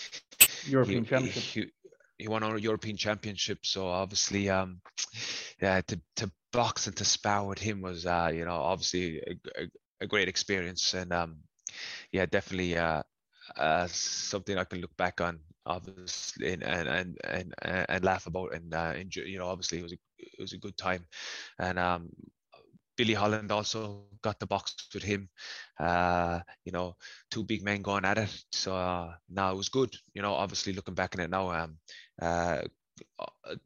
[0.66, 1.44] European he, Championship.
[1.44, 4.82] He, he won our European Championship, so obviously, um,
[5.62, 9.62] yeah, to to box and to spar with him was, uh, you know, obviously a,
[9.64, 9.68] a,
[10.02, 11.38] a great experience, and um,
[12.12, 13.04] yeah, definitely uh,
[13.58, 18.54] uh, something I can look back on, obviously, and and and and, and laugh about,
[18.54, 19.24] and uh, enjoy.
[19.24, 21.06] You know, obviously, it was a it was a good time,
[21.60, 22.10] and um,
[22.98, 25.30] Billy Holland also got the box with him.
[25.80, 26.96] Uh, you know,
[27.32, 28.44] two big men going at it.
[28.52, 29.96] So uh, now it was good.
[30.14, 31.78] You know, obviously looking back on it now, um,
[32.22, 32.62] uh,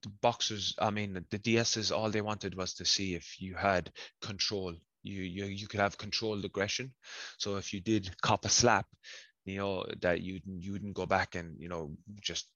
[0.02, 3.91] the boxers, I mean, the DSs, all they wanted was to see if you had
[4.22, 4.76] control.
[5.04, 6.93] You you you could have controlled aggression.
[7.38, 8.88] So if you did cop a slap,
[9.46, 11.91] you know that you you wouldn't go back and you know
[12.22, 12.48] just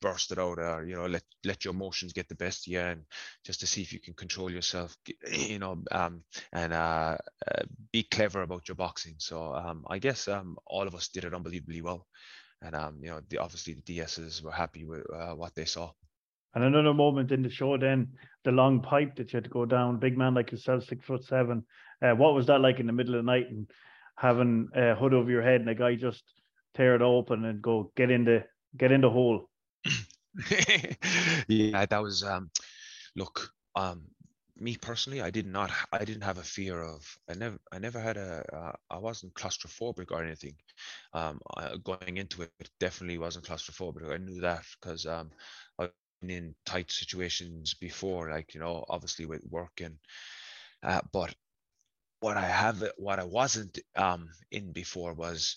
[0.00, 2.80] burst it out or you know let let your emotions get the best of you
[2.80, 3.02] and
[3.44, 4.96] just to see if you can control yourself
[5.30, 7.16] you know um, and uh,
[7.50, 11.24] uh, be clever about your boxing so um, i guess um, all of us did
[11.24, 12.06] it unbelievably well
[12.62, 15.90] and um, you know the, obviously the ds's were happy with uh, what they saw.
[16.54, 18.08] And another moment in the show then
[18.44, 21.24] the long pipe that you had to go down big man like yourself six foot
[21.24, 21.64] seven
[22.02, 23.70] uh, what was that like in the middle of the night and
[24.16, 26.24] having a hood over your head and a guy just
[26.74, 28.44] tear it open and go get in the
[28.76, 29.48] get in the hole.
[31.48, 32.50] Yeah, that was um
[33.16, 34.02] look, um
[34.60, 38.00] me personally, I did not I didn't have a fear of I never I never
[38.00, 40.54] had a uh, I wasn't claustrophobic or anything.
[41.12, 44.12] Um I, going into it definitely wasn't claustrophobic.
[44.12, 45.30] I knew that because um
[45.78, 45.90] I've
[46.20, 49.98] been in tight situations before, like you know, obviously with work and
[50.82, 51.34] uh, but
[52.20, 55.56] what I have what I wasn't um in before was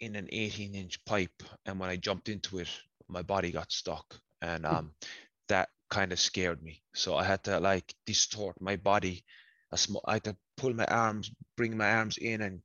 [0.00, 2.68] in an 18 inch pipe and when I jumped into it
[3.08, 4.74] my body got stuck and hmm.
[4.74, 4.94] um,
[5.48, 9.22] that kind of scared me so i had to like distort my body
[10.06, 12.62] i had to pull my arms bring my arms in and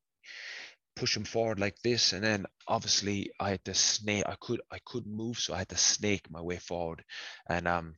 [0.95, 4.79] push them forward like this and then obviously i had to snake i could i
[4.85, 7.03] couldn't move so i had to snake my way forward
[7.49, 7.93] and um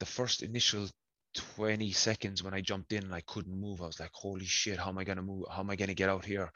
[0.00, 0.88] the first initial
[1.34, 3.82] 20 seconds when I jumped in and I couldn't move.
[3.82, 5.46] I was like, holy shit, how am I going to move?
[5.50, 6.48] How am I going to get out here?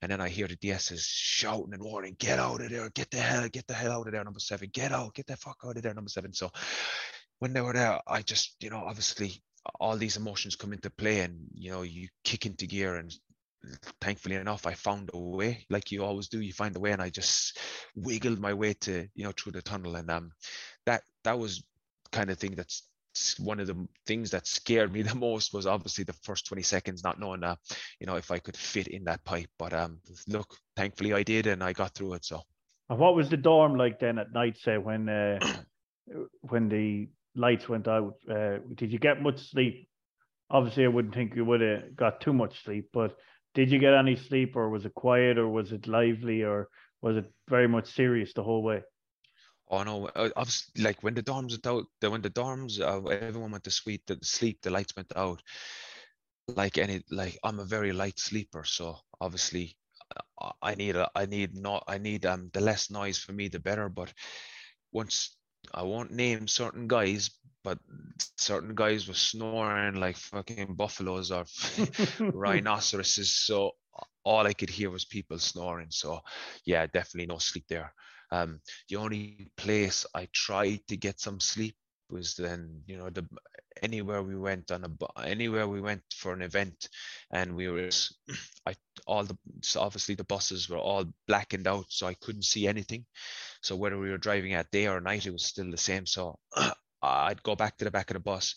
[0.00, 3.18] And then I hear the DSs shouting and warning, get out of there, get the
[3.18, 5.76] hell, get the hell out of there, number seven, get out, get the fuck out
[5.76, 6.32] of there, number seven.
[6.32, 6.50] So
[7.42, 9.42] when they were there, I just, you know, obviously
[9.80, 13.12] all these emotions come into play and, you know, you kick into gear and
[14.00, 16.92] thankfully enough, I found a way like you always do, you find a way.
[16.92, 17.58] And I just
[17.96, 19.96] wiggled my way to, you know, through the tunnel.
[19.96, 20.30] And um,
[20.86, 21.64] that, that was
[22.12, 22.84] kind of thing that's
[23.40, 27.02] one of the things that scared me the most was obviously the first 20 seconds
[27.02, 27.56] not knowing uh,
[27.98, 31.46] you know if i could fit in that pipe but um look thankfully i did
[31.46, 32.40] and i got through it so
[32.88, 35.38] and what was the dorm like then at night say when uh,
[36.40, 39.88] when the lights went out uh, did you get much sleep
[40.50, 43.16] obviously i wouldn't think you would have got too much sleep but
[43.54, 46.68] did you get any sleep or was it quiet or was it lively or
[47.02, 48.82] was it very much serious the whole way
[49.68, 50.08] Oh no!
[50.14, 53.70] I was like when the dorms went out, when the dorms, uh, everyone went to
[53.70, 54.02] sleep.
[54.06, 55.42] The sleep, the lights went out.
[56.48, 59.78] Like any, like I'm a very light sleeper, so obviously,
[60.40, 63.48] uh, I need a, I need not, I need um the less noise for me,
[63.48, 63.88] the better.
[63.88, 64.12] But
[64.92, 65.36] once
[65.74, 67.30] I won't name certain guys,
[67.64, 67.78] but
[68.36, 71.44] certain guys were snoring like fucking buffaloes or
[72.20, 73.30] rhinoceroses.
[73.30, 73.72] So
[74.24, 75.88] all I could hear was people snoring.
[75.90, 76.20] So
[76.64, 77.92] yeah, definitely no sleep there.
[78.30, 81.76] Um, the only place I tried to get some sleep
[82.08, 83.26] was then, you know, the
[83.82, 86.88] anywhere we went on a anywhere we went for an event
[87.30, 87.90] and we were
[88.66, 88.74] i
[89.06, 93.04] all the so obviously the buses were all blackened out so i couldn't see anything.
[93.62, 96.06] So whether we were driving at day or night it was still the same.
[96.06, 96.38] So
[97.04, 98.54] i'd go back to the back of the bus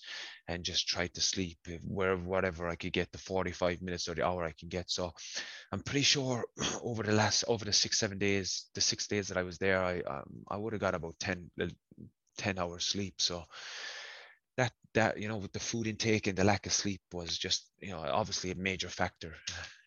[0.47, 4.25] and just try to sleep wherever whatever i could get the 45 minutes or the
[4.25, 4.89] hour i can get.
[4.91, 5.11] So
[5.71, 6.45] i'm pretty sure
[6.83, 9.83] over the last over the six seven days the six days that i was there
[9.83, 11.49] i um, i would have got about 10
[12.37, 13.15] 10 hours sleep.
[13.17, 13.43] So
[14.95, 17.91] that you know with the food intake and the lack of sleep was just you
[17.91, 19.33] know obviously a major factor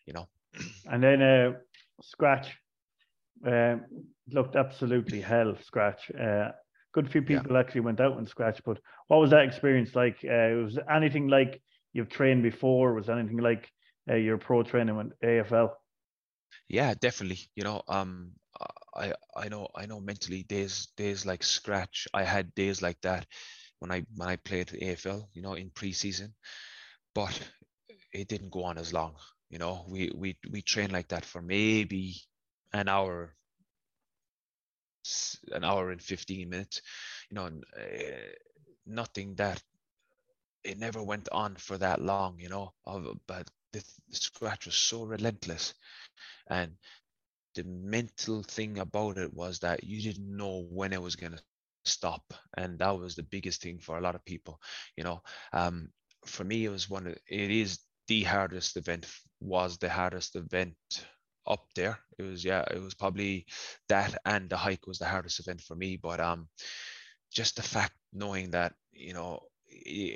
[0.05, 0.27] you know.
[0.85, 1.53] And then uh
[2.01, 2.57] scratch
[3.45, 3.77] uh,
[4.31, 6.11] looked absolutely hell scratch.
[6.11, 6.51] Uh
[6.93, 7.59] good few people yeah.
[7.59, 10.17] actually went out and scratch but what was that experience like?
[10.23, 11.61] Uh was anything like
[11.93, 12.93] you've trained before?
[12.93, 13.69] Was anything like
[14.09, 15.71] uh, your pro training with afl
[16.67, 17.39] yeah definitely.
[17.55, 18.31] You know um
[18.95, 23.25] i i know i know mentally days days like scratch i had days like that
[23.79, 26.33] when I when I played AFL, you know, in preseason,
[27.15, 27.39] but
[28.13, 29.15] it didn't go on as long.
[29.49, 32.15] You know, we we we trained like that for maybe
[32.73, 33.35] an hour,
[35.51, 36.81] an hour and fifteen minutes.
[37.29, 37.45] You know,
[37.77, 38.31] uh,
[38.85, 39.61] nothing that
[40.63, 42.39] it never went on for that long.
[42.39, 42.73] You know,
[43.27, 45.73] but the, the scratch was so relentless,
[46.49, 46.73] and
[47.55, 51.43] the mental thing about it was that you didn't know when it was going to
[51.85, 54.59] stop and that was the biggest thing for a lot of people
[54.95, 55.21] you know
[55.53, 55.89] um,
[56.25, 59.07] for me it was one of it is the hardest event
[59.39, 60.75] was the hardest event
[61.47, 61.99] up there.
[62.17, 63.45] It was yeah it was probably
[63.87, 66.47] that and the hike was the hardest event for me but um
[67.31, 69.39] just the fact knowing that you know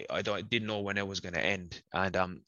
[0.10, 2.42] i don't I didn't know when it was going to end and um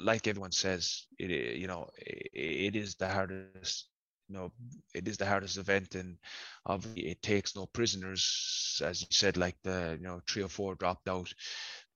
[0.00, 3.88] like everyone says it you know it, it is the hardest
[4.28, 4.52] you know
[4.94, 6.16] it is the hardest event and
[6.66, 10.74] obviously it takes no prisoners as you said like the you know three or four
[10.74, 11.32] dropped out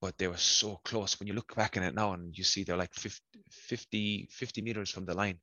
[0.00, 2.64] but they were so close when you look back in it now and you see
[2.64, 5.38] they're like 50 50, meters from the line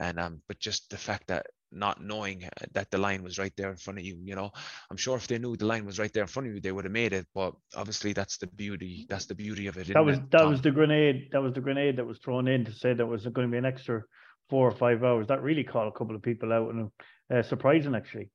[0.00, 3.70] and um but just the fact that not knowing that the line was right there
[3.70, 4.50] in front of you you know
[4.90, 6.72] i'm sure if they knew the line was right there in front of you they
[6.72, 10.04] would have made it but obviously that's the beauty that's the beauty of it that
[10.04, 10.50] was it, that Tom?
[10.50, 13.26] was the grenade that was the grenade that was thrown in to say there was
[13.26, 14.02] going to be an extra
[14.48, 15.26] four or five hours.
[15.28, 16.90] That really caught a couple of people out and
[17.32, 18.30] uh, surprising actually.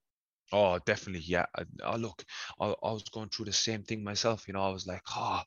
[0.52, 1.46] Oh, definitely, yeah.
[1.84, 2.24] Oh, look,
[2.60, 4.48] I, I, was going through the same thing myself.
[4.48, 5.42] You know, I was like, oh,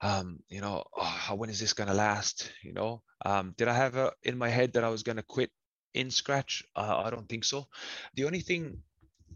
[0.00, 2.50] um, you know, oh, when is this gonna last?
[2.62, 5.50] You know, um, did I have a, in my head that I was gonna quit
[5.92, 6.62] in scratch?
[6.74, 7.66] Uh, I don't think so.
[8.14, 8.78] The only thing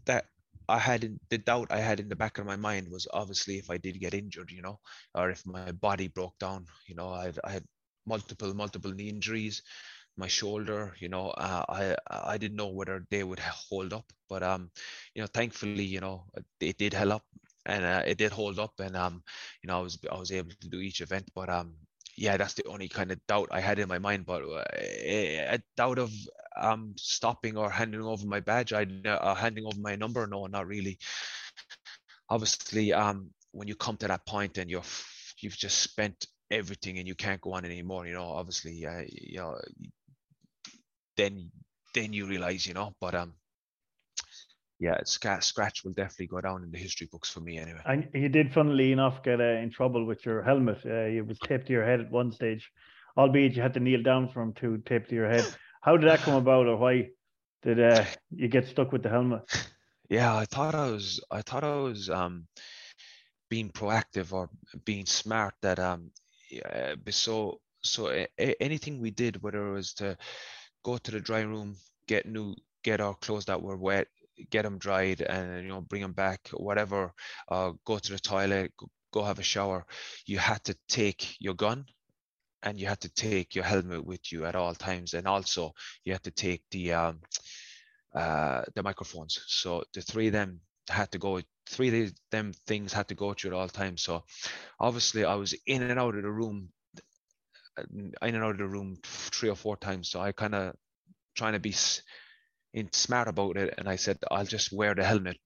[0.05, 0.25] that
[0.67, 3.57] I had in, the doubt I had in the back of my mind was obviously
[3.57, 4.79] if I did get injured, you know,
[5.13, 6.65] or if my body broke down.
[6.87, 7.65] You know, I I had
[8.05, 9.61] multiple multiple knee injuries
[10.19, 10.95] my shoulder.
[10.99, 14.71] You know, uh, I I didn't know whether they would hold up, but um,
[15.15, 16.17] you know, thankfully, you know,
[16.53, 17.23] it did hold up
[17.65, 19.23] and uh, it did hold up, and um,
[19.63, 21.75] you know, I was I was able to do each event, but um,
[22.17, 24.25] yeah, that's the only kind of doubt I had in my mind.
[24.25, 26.11] But uh, a doubt of
[26.57, 30.67] um stopping or handing over my badge, I uh, handing over my number, no, not
[30.67, 30.99] really.
[32.29, 34.83] Obviously, um, when you come to that point and you're
[35.39, 39.37] you've just spent everything and you can't go on anymore you know obviously uh, you
[39.37, 39.55] know
[41.19, 41.51] then
[41.93, 42.93] then you realize, you know.
[43.01, 43.33] But um,
[44.79, 47.81] yeah, scratch will definitely go down in the history books for me anyway.
[47.85, 50.79] And you did, funnily enough, get uh, in trouble with your helmet.
[50.85, 52.71] Uh, it was taped to your head at one stage,
[53.17, 55.45] albeit you had to kneel down for him to tape to your head.
[55.81, 57.09] How did that come about, or why
[57.63, 59.41] did uh, you get stuck with the helmet?
[60.11, 61.23] Yeah, I thought I was.
[61.29, 62.47] I thought I was um,
[63.47, 64.49] being proactive or
[64.83, 65.53] being smart.
[65.61, 66.09] That um,
[66.49, 70.17] yeah, so so anything we did, whether it was to
[70.83, 71.75] go to the dry room,
[72.07, 74.07] get new, get our clothes that were wet,
[74.49, 77.13] get them dried, and you know bring them back, whatever.
[77.49, 78.71] Uh, go to the toilet,
[79.11, 79.85] go have a shower.
[80.25, 81.85] You had to take your gun,
[82.63, 86.13] and you had to take your helmet with you at all times, and also you
[86.13, 87.19] had to take the um,
[88.13, 89.39] uh, the microphones.
[89.47, 91.41] So the three of them had to go.
[91.69, 94.01] Three of them things had to go through at all times.
[94.03, 94.23] So
[94.79, 96.69] obviously I was in and out of the room
[97.91, 100.09] in and out of the room three or four times.
[100.09, 100.75] So I kind of
[101.35, 101.73] trying to be
[102.73, 105.37] in smart about it, and I said I'll just wear the helmet.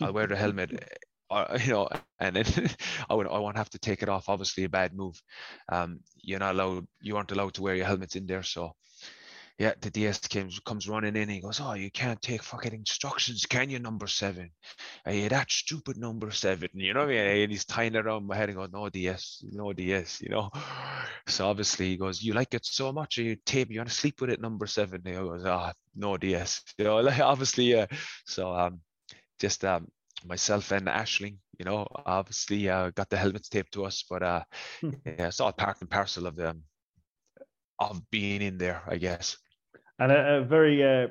[0.00, 0.70] I'll wear the helmet,
[1.30, 1.88] uh, you know,
[2.20, 2.70] and then
[3.10, 4.28] I would I won't have to take it off.
[4.28, 5.20] Obviously, a bad move.
[5.70, 6.86] Um, you're not allowed.
[7.00, 8.42] You aren't allowed to wear your helmets in there.
[8.42, 8.72] So
[9.58, 11.30] yeah, the DS comes comes running in.
[11.30, 14.50] he goes, "Oh, you can't take fucking instructions, can you, number seven?
[15.06, 16.68] Are you that stupid number seven?
[16.74, 18.90] You know what I mean?" And he's tying it around my head and going, "No
[18.90, 20.50] DS, no DS," you know.
[21.28, 24.20] So obviously he goes, "You like it so much, you tape, you want to sleep
[24.20, 25.02] with it, number seven?
[25.04, 27.00] And he goes, "Ah, oh, no DS," you know.
[27.00, 27.86] Like obviously, yeah.
[28.26, 28.80] So um,
[29.40, 29.88] just um,
[30.24, 34.44] myself and Ashling, You know, obviously uh, got the helmets taped to us, but uh,
[34.80, 34.90] hmm.
[35.04, 36.64] yeah, it's all part and parcel of them
[37.78, 39.36] of being in there, I guess.
[39.98, 41.08] And a, a very uh,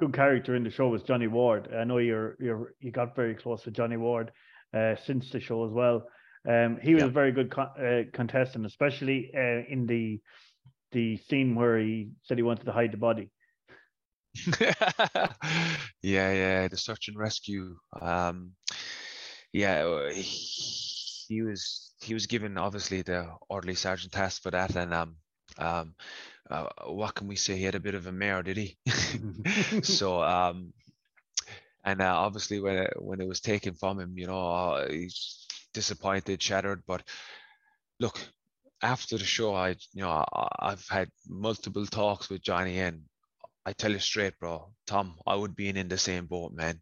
[0.00, 1.68] good character in the show was Johnny Ward.
[1.74, 4.32] I know you're you're you got very close to Johnny Ward
[4.72, 6.06] uh, since the show as well.
[6.48, 7.08] Um, he was yeah.
[7.08, 10.20] a very good con- uh, contestant, especially uh, in the
[10.92, 13.30] the scene where he said he wanted to hide the body.
[14.60, 14.72] yeah,
[16.02, 17.76] yeah, the search and rescue.
[18.00, 18.52] Um,
[19.52, 20.22] yeah, he,
[21.28, 25.16] he was he was given obviously the orderly sergeant task for that, and um,
[25.58, 25.94] um,
[26.50, 27.56] uh, what can we say?
[27.56, 28.76] He had a bit of a mare, did he?
[29.82, 30.72] so, um,
[31.84, 35.46] and uh, obviously when it, when it was taken from him, you know, uh, he's
[35.74, 36.82] disappointed, shattered.
[36.86, 37.02] But
[38.00, 38.20] look,
[38.82, 43.02] after the show, I, you know, I, I've had multiple talks with Johnny, and
[43.66, 46.80] I tell you straight, bro, Tom, I would be in the same boat, man.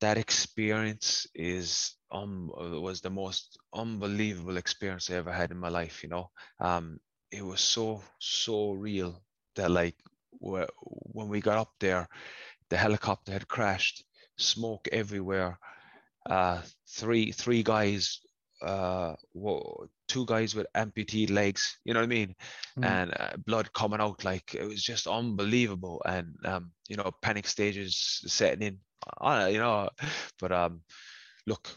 [0.00, 6.02] That experience is um was the most unbelievable experience I ever had in my life.
[6.02, 7.00] You know, um,
[7.30, 9.22] it was so so real
[9.56, 9.96] that like
[10.40, 12.08] when we got up there,
[12.70, 14.04] the helicopter had crashed,
[14.36, 15.58] smoke everywhere.
[16.28, 18.20] Uh, three three guys,
[18.62, 19.14] uh,
[20.06, 21.78] two guys with amputated legs.
[21.84, 22.34] You know what I mean?
[22.78, 22.84] Mm.
[22.84, 26.02] And uh, blood coming out like it was just unbelievable.
[26.04, 28.78] And um, you know, panic stages setting in.
[29.20, 29.88] Uh, you know,
[30.40, 30.82] but um,
[31.46, 31.68] look,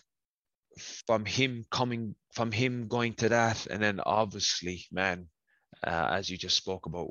[1.08, 5.28] from him coming from him going to that and then obviously man
[5.86, 7.10] uh, as you just spoke about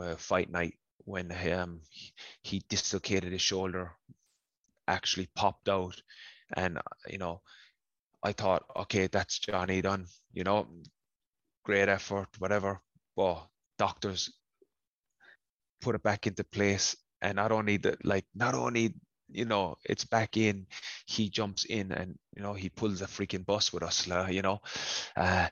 [0.00, 0.74] uh, fight night
[1.04, 1.80] when um,
[2.42, 3.92] he dislocated his shoulder,
[4.88, 6.00] actually popped out,
[6.56, 6.78] and
[7.08, 7.42] you know,
[8.22, 10.06] I thought, okay, that's Johnny done.
[10.32, 10.68] You know,
[11.64, 12.80] great effort, whatever.
[13.16, 13.46] But
[13.78, 14.30] doctors
[15.80, 18.94] put it back into place, and not only that, like not only
[19.32, 20.66] you know it's back in
[21.06, 24.58] he jumps in and you know he pulls a freaking bus with us you know
[25.16, 25.48] uh,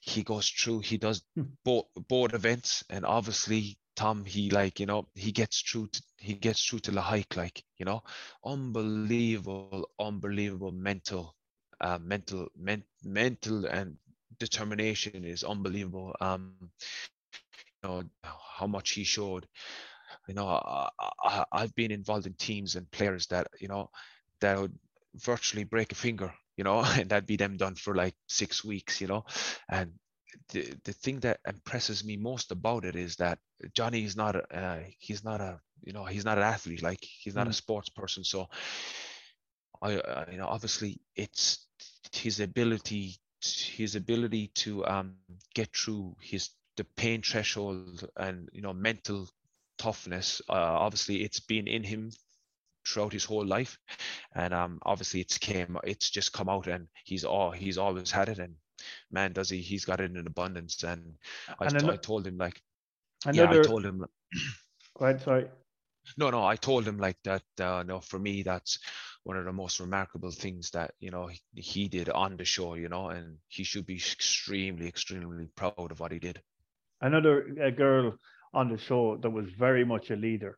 [0.00, 1.42] he goes through he does hmm.
[1.64, 6.34] both both events and obviously tom he like you know he gets through to, he
[6.34, 8.02] gets through to the hike like you know
[8.44, 11.34] unbelievable unbelievable mental
[11.82, 13.96] uh, mental men, mental and
[14.38, 16.54] determination is unbelievable um
[17.82, 19.46] you know how much he showed
[20.28, 20.88] you know I,
[21.22, 23.90] I, i've been involved in teams and players that you know
[24.40, 24.78] that would
[25.14, 29.00] virtually break a finger you know, and that'd be them done for like six weeks,
[29.00, 29.24] you know.
[29.70, 29.92] And
[30.50, 33.38] the the thing that impresses me most about it is that
[33.74, 37.00] Johnny is not a, uh, he's not a you know he's not an athlete like
[37.00, 37.50] he's not mm.
[37.50, 38.48] a sports person so
[39.80, 41.66] I, I you know obviously it's
[42.12, 45.14] his ability his ability to um
[45.54, 49.28] get through his the pain threshold and you know mental
[49.78, 52.10] toughness uh, obviously it's been in him
[52.86, 53.78] throughout his whole life,
[54.34, 58.28] and um, obviously it's came, it's just come out, and he's all he's always had
[58.28, 58.54] it, and
[59.10, 59.60] man, does he?
[59.60, 61.14] He's got it in abundance, and
[61.60, 62.60] I, and I told him like,
[63.24, 64.04] another, yeah, I told him.
[64.98, 65.46] Go ahead, sorry.
[66.16, 67.42] No, no, I told him like that.
[67.60, 68.78] Uh, no, for me, that's
[69.22, 72.74] one of the most remarkable things that you know he, he did on the show.
[72.74, 76.40] You know, and he should be extremely, extremely proud of what he did.
[77.00, 78.14] Another girl
[78.52, 80.56] on the show that was very much a leader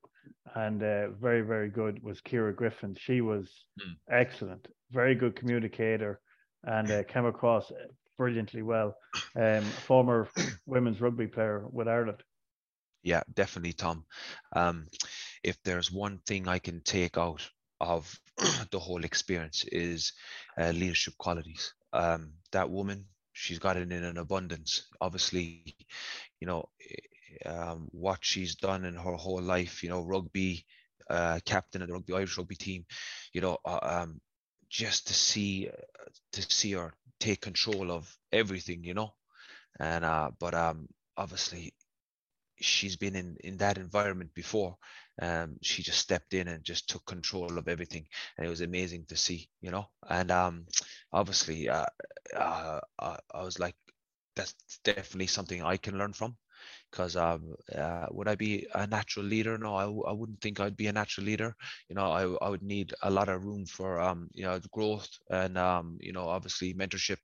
[0.55, 2.97] and uh, very very good was Ciara Griffin.
[2.99, 3.49] She was
[3.81, 3.95] mm.
[4.11, 6.21] excellent, very good communicator,
[6.65, 7.73] and uh, came across
[8.19, 8.97] brilliantly well.
[9.37, 10.29] Um, former
[10.67, 12.23] women's rugby player with Ireland.
[13.03, 14.05] Yeah, definitely, Tom.
[14.55, 14.87] Um,
[15.43, 17.49] if there's one thing I can take out
[17.81, 18.17] of
[18.71, 20.13] the whole experience is
[20.59, 21.75] uh, leadership qualities.
[21.93, 24.87] Um, that woman, she's got it in an abundance.
[25.01, 25.77] Obviously,
[26.41, 26.69] you know,
[27.47, 30.65] um, what she's done in her whole life, you know, rugby,
[31.11, 32.85] uh, captain of the rugby Irish rugby team,
[33.33, 34.21] you know, uh, um,
[34.69, 35.77] just to see uh,
[36.33, 39.15] to see her take control of everything, you know,
[39.79, 41.73] and uh, but um, obviously
[42.61, 44.77] she's been in in that environment before.
[45.21, 48.07] Um, she just stepped in and just took control of everything,
[48.37, 49.87] and it was amazing to see, you know.
[50.09, 50.67] And um,
[51.13, 51.87] obviously, uh,
[52.37, 53.77] uh, I was like,
[54.37, 54.55] that's
[54.85, 56.37] definitely something I can learn from
[56.93, 59.59] because um, uh, would I be a natural leader?
[59.59, 61.57] No, I, I wouldn't think I'd be a natural leader.
[61.89, 65.09] You know, I, I would need a lot of room for um, you know growth
[65.31, 67.19] and um, you know obviously mentorship.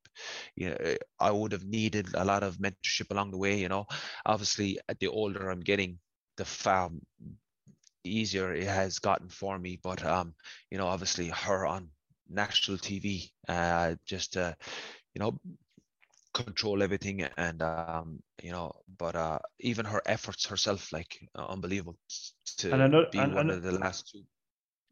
[0.55, 3.59] You know, eh, I would have needed a lot of mentorship along the way.
[3.59, 3.87] You know,
[4.25, 5.99] obviously the older I'm getting,
[6.37, 6.91] the far
[8.03, 9.79] easier it has gotten for me.
[9.81, 10.33] But um,
[10.71, 11.89] you know, obviously her on
[12.29, 14.53] national TV, uh, just uh,
[15.15, 15.39] you know
[16.33, 21.97] control everything and um you know but uh even her efforts herself like uh, unbelievable
[22.57, 24.21] to and another, be and, one and, of the last two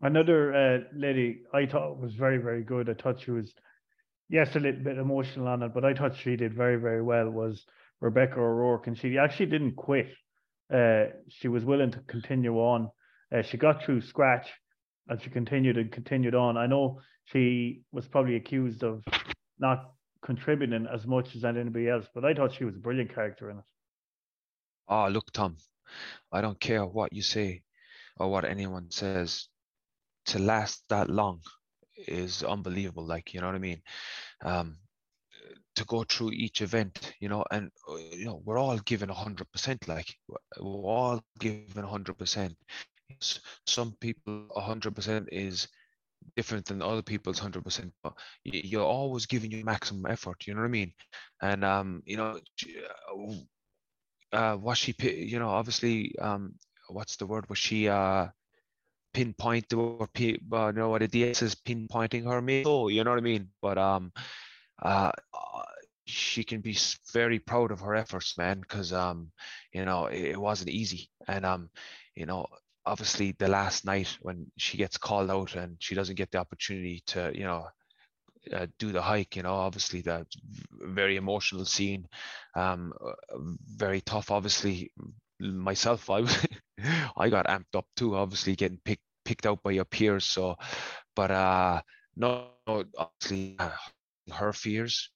[0.02, 2.88] Another uh, lady I thought was very, very good.
[2.88, 3.52] I thought she was,
[4.30, 7.30] yes, a little bit emotional on it, but I thought she did very, very well.
[7.32, 7.66] Was
[8.00, 10.10] Rebecca O'Rourke, and she actually didn't quit.
[10.72, 12.92] Uh, she was willing to continue on.
[13.36, 14.48] Uh, she got through scratch,
[15.08, 16.58] and she continued and continued on.
[16.58, 19.04] I know she was probably accused of
[19.58, 23.50] not contributing as much as anybody else, but I thought she was a brilliant character
[23.50, 23.64] in it.
[24.88, 25.58] Oh, look, Tom,
[26.32, 27.64] I don't care what you say
[28.18, 29.48] or what anyone says
[30.28, 31.42] to last that long
[32.08, 33.06] is unbelievable.
[33.06, 33.82] Like, you know what I mean?
[34.44, 34.78] Um,
[35.76, 39.14] to go through each event, you know, and uh, you know, we're all given a
[39.14, 39.88] hundred percent.
[39.88, 40.14] Like,
[40.60, 42.56] we're all given a hundred percent.
[43.66, 45.68] Some people a hundred percent is
[46.36, 47.92] different than other people's hundred percent.
[48.04, 48.14] But
[48.44, 50.48] you're always giving your maximum effort.
[50.48, 50.94] You know what I mean?
[51.42, 52.40] And um, you know,
[54.34, 54.96] uh, uh was she?
[55.02, 56.56] You know, obviously, um,
[56.90, 57.50] what's the word?
[57.50, 58.28] Was she uh
[59.18, 62.64] pinpoint the or you know what the DS is pinpointing her me.
[62.66, 63.50] Oh, you know what I mean?
[63.62, 64.12] But um,
[64.82, 65.12] uh,
[66.06, 66.78] she can be
[67.14, 69.32] very proud of her efforts, man, because um,
[69.74, 71.70] you know, it, it wasn't easy, and um,
[72.16, 72.46] you know,
[72.88, 77.04] obviously the last night when she gets called out and she doesn't get the opportunity
[77.08, 77.68] to, you know,
[78.54, 80.26] uh, do the hike, you know, obviously that
[80.72, 82.08] very emotional scene,
[82.56, 82.94] um,
[83.76, 84.32] very tough.
[84.32, 84.92] Obviously,
[85.40, 86.24] myself, I
[87.18, 88.16] I got amped up too.
[88.16, 90.26] Obviously, getting picked picked out by your peers.
[90.26, 90.56] So,
[91.16, 91.82] but uh,
[92.16, 92.48] no,
[92.98, 93.72] obviously uh,
[94.34, 95.10] her fears.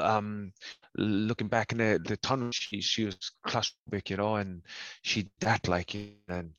[0.00, 0.52] Um,
[0.96, 4.62] looking back in the, the tunnel, she she was claustrophobic, you know, and
[5.02, 5.94] she that like
[6.28, 6.52] and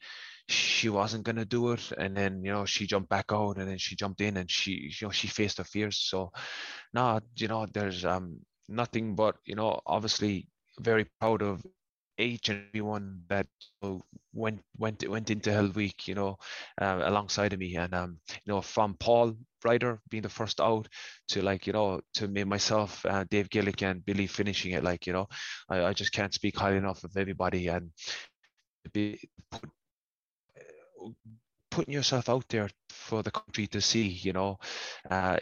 [0.52, 3.78] she wasn't gonna do it, and then you know she jumped back out, and then
[3.78, 5.98] she jumped in, and she you know she faced her fears.
[5.98, 6.32] So,
[6.94, 8.40] no, you know, there's um
[8.70, 10.48] nothing but you know obviously
[10.80, 11.62] very proud of
[12.18, 13.48] each and everyone that
[14.34, 16.38] went went went into Hell Week, you know,
[16.80, 20.88] uh, alongside of me, and um, you know, from Paul Ryder being the first out
[21.30, 25.14] to like you know to me myself, uh, Dave Gillick, Billy finishing it, like you
[25.14, 25.28] know,
[25.70, 27.92] I, I just can't speak highly enough of everybody and
[28.94, 29.20] be
[29.52, 29.70] put,
[31.70, 34.58] putting yourself out there for the country to see, you know,
[35.10, 35.38] uh,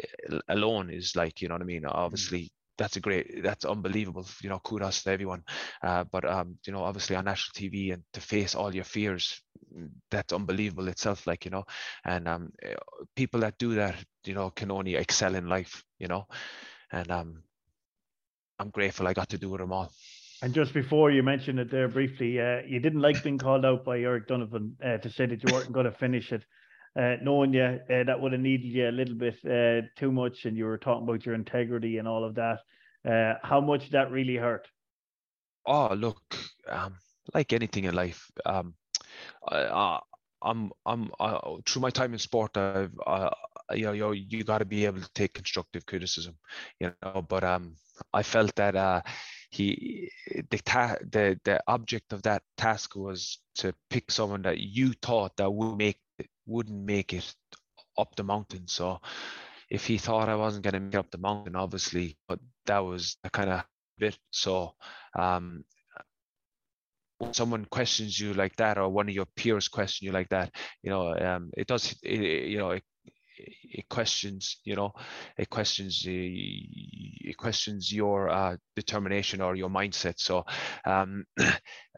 [0.48, 1.84] alone is like, you know what I mean?
[1.84, 1.92] Mm.
[1.92, 5.44] Obviously, that's a great that's unbelievable you know kudos to everyone
[5.84, 9.42] uh, but um you know obviously on national tv and to face all your fears
[10.10, 11.66] that's unbelievable itself like you know
[12.06, 12.50] and um
[13.16, 16.26] people that do that you know can only excel in life you know
[16.92, 17.44] and um
[18.60, 19.92] i'm grateful i got to do it them all
[20.42, 23.84] and just before you mentioned it there briefly, uh, you didn't like being called out
[23.84, 26.44] by Eric Donovan uh, to say that you weren't going to finish it.
[27.00, 30.46] Uh, knowing you, uh, that would have needed you a little bit uh, too much,
[30.46, 32.60] and you were talking about your integrity and all of that.
[33.08, 34.68] Uh, how much that really hurt?
[35.66, 36.22] Oh, look,
[36.68, 36.96] um,
[37.34, 38.74] like anything in life, um,
[39.48, 40.00] I,
[40.42, 41.12] I'm, I'm,
[41.66, 42.94] through my time in sport, I've,
[43.74, 46.36] you know, you, you got to be able to take constructive criticism,
[46.80, 47.22] you know.
[47.22, 47.76] But um,
[48.14, 48.76] I felt that
[49.50, 50.12] he
[50.52, 55.36] the ta- the the object of that task was to pick someone that you thought
[55.38, 56.00] that would make
[56.46, 57.36] wouldn't make it
[57.98, 58.68] up the mountain.
[58.68, 59.00] So
[59.70, 63.18] if he thought I wasn't going to make up the mountain, obviously, but that was
[63.24, 63.64] a kind of
[63.98, 64.18] bit.
[64.32, 64.74] So
[65.18, 65.64] um,
[67.20, 70.52] when someone questions you like that, or one of your peers question you like that,
[70.82, 72.84] you know, um, it does, it, you know, it
[73.64, 74.92] it questions you know
[75.38, 80.20] it questions it questions your uh, determination or your mindset.
[80.20, 80.44] So
[80.86, 81.26] um,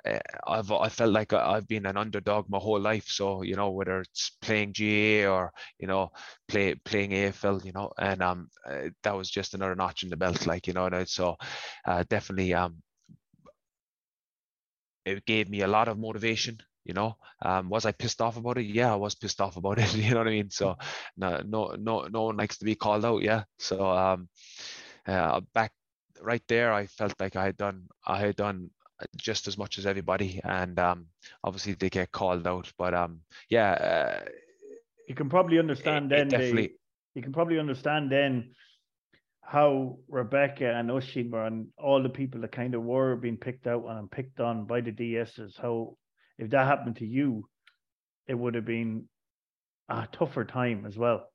[0.05, 3.07] eh, I've I felt like I've been an underdog my whole life.
[3.07, 6.11] So you know whether it's playing GAA or you know
[6.47, 10.17] play playing AFL you know and um uh, that was just another notch in the
[10.17, 11.35] belt like you know and so
[11.85, 12.81] uh, definitely um
[15.05, 18.57] it gave me a lot of motivation you know um, was i pissed off about
[18.57, 18.65] it?
[18.65, 20.49] Yeah i was pissed off about it you know what i mean?
[20.49, 20.77] So
[21.17, 23.43] no no no no one likes to be called out yeah.
[23.59, 24.29] So um
[25.07, 25.71] uh, back
[26.21, 28.69] right there i felt like i had done i had done
[29.17, 31.07] just as much as everybody and um
[31.43, 34.29] obviously they get called out but um yeah uh,
[35.07, 36.73] you can probably understand it, then it definitely the,
[37.15, 38.51] you can probably understand then
[39.41, 43.85] how Rebecca and were and all the people that kind of were being picked out
[43.85, 45.97] and picked on by the DSs, how
[46.41, 47.47] if that happened to you,
[48.27, 49.05] it would have been
[49.87, 51.27] a tougher time as well.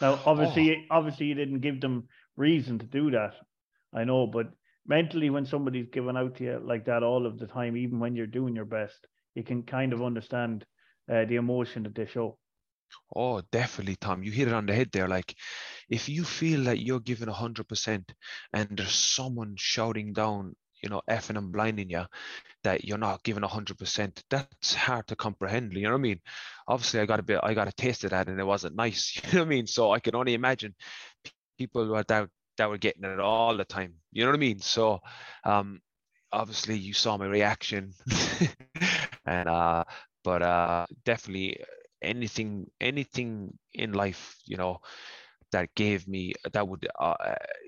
[0.00, 0.96] Now, obviously, oh.
[0.96, 3.34] obviously, you didn't give them reason to do that.
[3.94, 4.48] I know, but
[4.86, 8.16] mentally, when somebody's given out to you like that all of the time, even when
[8.16, 10.64] you're doing your best, you can kind of understand
[11.10, 12.36] uh, the emotion that they show.
[13.14, 14.24] Oh, definitely, Tom.
[14.24, 15.06] You hit it on the head there.
[15.06, 15.32] Like,
[15.88, 18.04] if you feel that you're giving 100%
[18.52, 22.04] and there's someone shouting down you know effing and blinding you
[22.64, 26.20] that you're not giving 100% that's hard to comprehend you know what i mean?
[26.68, 29.16] Obviously i got a bit i got a taste of that and it wasn't nice
[29.24, 29.66] you know what i mean?
[29.66, 30.74] So i can only imagine
[31.58, 32.28] people that
[32.58, 34.60] that were getting it all the time you know what i mean?
[34.60, 35.00] So
[35.44, 35.80] um
[36.32, 37.92] obviously you saw my reaction
[39.26, 39.84] and uh
[40.24, 41.58] but uh definitely
[42.02, 44.78] anything anything in life you know
[45.52, 47.14] that gave me that would uh,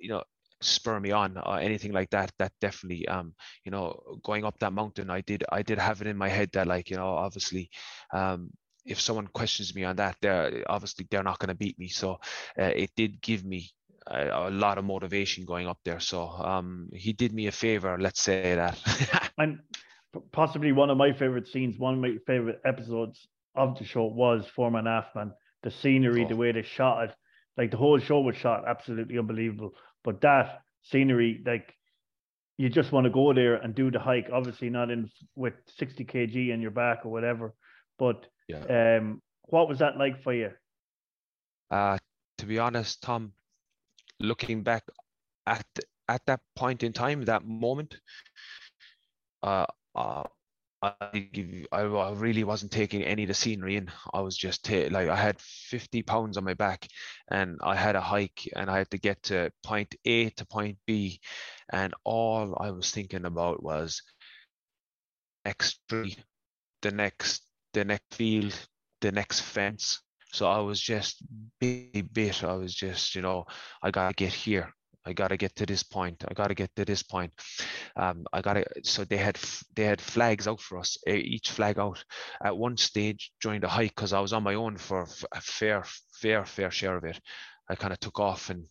[0.01, 0.23] you know
[0.65, 3.35] spur me on or anything like that that definitely um
[3.65, 6.51] you know going up that mountain i did i did have it in my head
[6.53, 7.69] that like you know obviously
[8.13, 8.51] um
[8.85, 11.89] if someone questions me on that they're obviously they're not going to beat me.
[11.89, 12.19] So
[12.59, 13.71] uh, it did give me
[14.07, 16.01] a, a, lot of motivation going up there.
[16.01, 18.79] So um he did me a favor let's say that.
[19.39, 19.61] And
[20.33, 24.47] possibly one of my favorite scenes one of my favorite episodes of the show was
[24.55, 25.33] four man half man
[25.63, 26.29] the scenery oh.
[26.29, 27.15] the way they shot it.
[27.57, 31.75] Like the whole show was shot absolutely unbelievable but that scenery, like
[32.59, 34.29] you just want to go there and do the hike.
[34.33, 37.55] Obviously, not in with 60 kg in your back or whatever.
[37.99, 38.99] But yeah.
[38.99, 40.51] um, what was that like for you?
[41.71, 41.99] Uh,
[42.39, 43.33] to be honest, Tom,
[44.21, 44.85] looking back
[45.47, 45.67] at
[46.09, 47.97] at that point in time, that moment,
[49.43, 50.25] uh, uh,
[50.83, 51.31] I
[51.73, 53.91] I, I really wasn't taking any of the scenery in.
[54.13, 56.89] I was just like I had 50 pounds on my back,
[57.31, 60.79] and I had a hike, and I had to get to point A to point
[60.87, 61.21] B,
[61.73, 64.03] and all I was thinking about was
[65.45, 66.17] next tree,
[66.83, 68.69] the next the next field,
[69.01, 70.01] the next fence.
[70.33, 71.23] So I was just
[71.61, 72.43] bit bit.
[72.45, 73.47] I was just you know
[73.83, 74.73] I gotta get here.
[75.05, 76.25] I got to get to this point.
[76.29, 77.33] I got to get to this point.
[77.97, 78.65] Um, I got to.
[78.85, 79.39] So they had
[79.75, 80.97] they had flags out for us.
[81.07, 82.05] Each flag out
[82.43, 85.85] at one stage during the hike because I was on my own for a fair
[86.21, 87.21] fair fair share of it.
[87.69, 88.65] I kind of took off and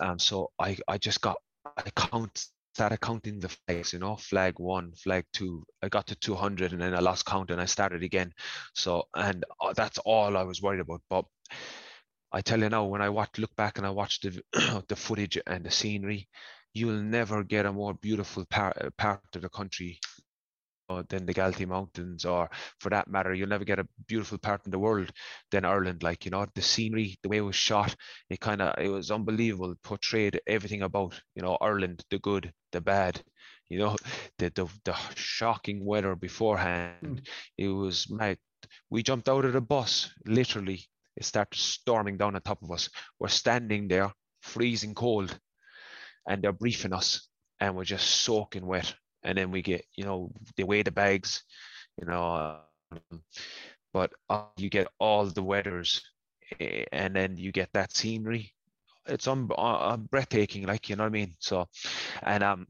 [0.00, 1.36] um, so I I just got
[1.76, 5.64] I count started counting the flags, you know, flag one, flag two.
[5.82, 8.34] I got to 200 and then I lost count and I started again.
[8.74, 11.00] So, and uh, that's all I was worried about.
[11.08, 11.24] But
[12.32, 14.42] I tell you now, when I watch, look back and I watch the
[14.88, 16.28] the footage and the scenery,
[16.74, 20.00] you'll never get a more beautiful part, uh, part of the country
[20.88, 22.50] uh, than the Galtee Mountains, or
[22.80, 25.10] for that matter, you'll never get a beautiful part in the world
[25.50, 26.02] than Ireland.
[26.02, 27.94] Like you know, the scenery, the way it was shot,
[28.30, 29.72] it kind of it was unbelievable.
[29.72, 33.22] It portrayed everything about you know Ireland, the good, the bad.
[33.68, 33.96] You know,
[34.38, 37.22] the the, the shocking weather beforehand.
[37.22, 37.28] Mm.
[37.58, 38.38] It was mad.
[38.90, 40.86] We jumped out of the bus literally
[41.16, 42.88] it starts storming down on top of us.
[43.18, 44.12] We're standing there,
[44.42, 45.38] freezing cold,
[46.28, 47.28] and they're briefing us,
[47.60, 48.94] and we're just soaking wet.
[49.22, 51.42] And then we get, you know, they weigh the bags,
[52.00, 52.58] you know,
[52.92, 53.22] um,
[53.92, 56.02] but uh, you get all the weathers,
[56.60, 58.52] eh, and then you get that scenery.
[59.06, 61.36] It's un- uh, breathtaking, like you know what I mean.
[61.38, 61.68] So,
[62.22, 62.66] and um,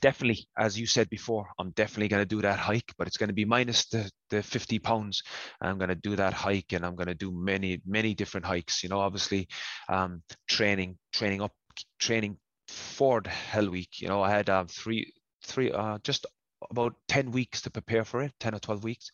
[0.00, 3.28] definitely, as you said before, I'm definitely going to do that hike, but it's going
[3.28, 5.22] to be minus the, the 50 pounds.
[5.60, 8.82] I'm going to do that hike and I'm going to do many, many different hikes,
[8.82, 9.48] you know, obviously
[9.88, 11.52] um, training, training up,
[11.98, 14.00] training for the Hell Week.
[14.00, 15.12] You know, I had um, three,
[15.44, 16.26] three, uh, just
[16.70, 19.10] about 10 weeks to prepare for it, 10 or 12 weeks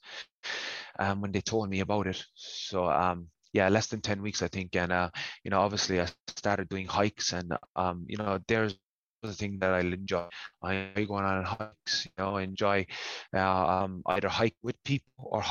[0.98, 2.22] um, when they told me about it.
[2.34, 4.76] So, um, yeah, less than 10 weeks, I think.
[4.76, 5.10] And, uh,
[5.42, 8.76] you know, obviously I started doing hikes and, um, you know, there's
[9.22, 10.26] the thing that I enjoy.
[10.62, 12.86] I enjoy going on hikes, you know, I enjoy
[13.34, 15.44] uh, um, either hike with people or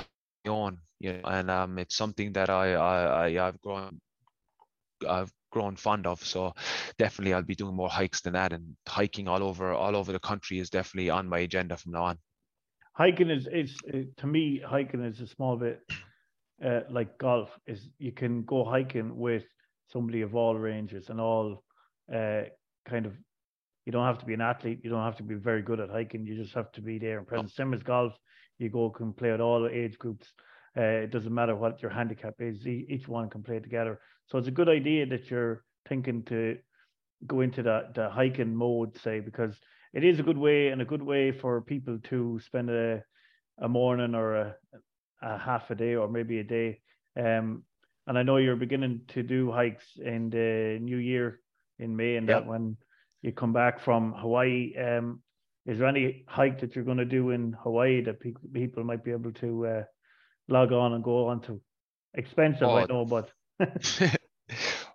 [0.47, 3.99] on, you know, and um, it's something that I, I, I have grown,
[5.07, 6.23] I've grown fond of.
[6.23, 6.53] So
[6.97, 10.19] definitely, I'll be doing more hikes than that, and hiking all over, all over the
[10.19, 12.17] country is definitely on my agenda from now on.
[12.93, 13.79] Hiking is, is
[14.17, 15.81] to me, hiking is a small bit
[16.65, 17.49] uh, like golf.
[17.67, 19.43] Is you can go hiking with
[19.91, 21.63] somebody of all ranges and all
[22.13, 22.41] uh,
[22.87, 23.13] kind of
[23.89, 24.81] you don't have to be an athlete.
[24.83, 26.23] You don't have to be very good at hiking.
[26.23, 27.49] You just have to be there and present.
[27.49, 28.13] Same as golf,
[28.59, 30.27] you go can play at all age groups.
[30.77, 32.67] Uh, it doesn't matter what your handicap is.
[32.67, 33.99] Each one can play together.
[34.27, 36.59] So it's a good idea that you're thinking to
[37.25, 39.57] go into that the hiking mode, say, because
[39.91, 43.03] it is a good way and a good way for people to spend a,
[43.59, 44.55] a morning or a,
[45.23, 46.79] a half a day or maybe a day.
[47.17, 47.63] Um,
[48.05, 51.39] and I know you're beginning to do hikes in the new year
[51.79, 52.43] in May, and yep.
[52.43, 52.77] that one
[53.21, 54.73] you come back from Hawaii.
[54.77, 55.21] Um,
[55.65, 59.03] is there any hike that you're going to do in Hawaii that pe- people might
[59.03, 59.83] be able to uh,
[60.47, 61.61] log on and go on to?
[62.13, 62.77] Expensive, oh.
[62.77, 63.29] I know, but.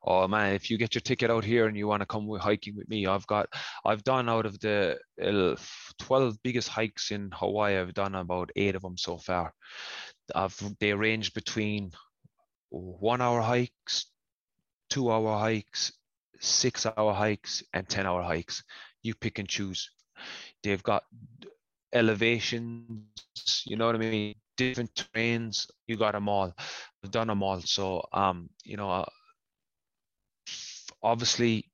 [0.04, 2.40] oh man, if you get your ticket out here and you want to come with
[2.40, 3.46] hiking with me, I've got,
[3.84, 5.56] I've done out of the uh,
[5.98, 9.52] 12 biggest hikes in Hawaii, I've done about eight of them so far.
[10.34, 11.90] I've, they range between
[12.70, 14.06] one hour hikes,
[14.88, 15.92] two hour hikes,
[16.40, 18.62] six hour hikes and 10 hour hikes.
[19.02, 19.90] you pick and choose.
[20.62, 21.04] They've got
[21.92, 23.04] elevations,
[23.66, 24.34] you know what I mean?
[24.56, 26.54] Different terrains, you got them all.
[27.04, 27.60] I've done them all.
[27.60, 29.04] So, um, you know, uh,
[31.02, 31.70] obviously,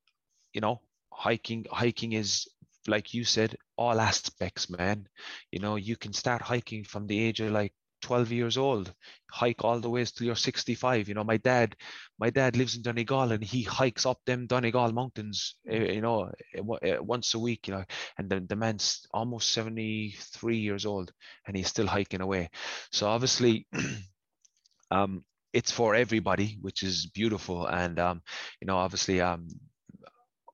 [0.53, 0.81] you know,
[1.11, 2.47] hiking, hiking is
[2.87, 5.07] like you said, all aspects, man.
[5.51, 7.73] You know, you can start hiking from the age of like
[8.11, 8.93] 12 years old,
[9.31, 11.07] hike all the way till you're 65.
[11.07, 11.77] You know, my dad,
[12.19, 16.29] my dad lives in Donegal and he hikes up them Donegal mountains, eh, you know,
[16.53, 17.85] eh, eh, once a week, you know,
[18.17, 21.13] and the, the man's almost 73 years old
[21.47, 22.49] and he's still hiking away.
[22.91, 23.65] So obviously,
[24.91, 27.65] um, it's for everybody, which is beautiful.
[27.65, 28.21] And, um,
[28.59, 29.47] you know, obviously, um,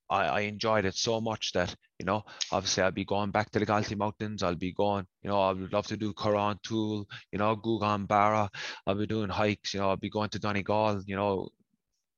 [0.09, 3.59] I, I enjoyed it so much that you know obviously I'll be going back to
[3.59, 4.43] the Galtee Mountains.
[4.43, 8.49] I'll be going, you know, I would love to do Carrauntoohil, you know, Gougane Barra.
[8.85, 11.49] I'll be doing hikes, you know, I'll be going to Donegal, you know,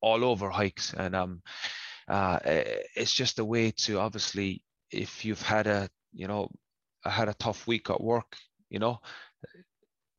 [0.00, 1.42] all over hikes, and um,
[2.08, 6.50] uh, it's just a way to obviously if you've had a, you know,
[7.04, 8.36] had a tough week at work,
[8.68, 9.00] you know,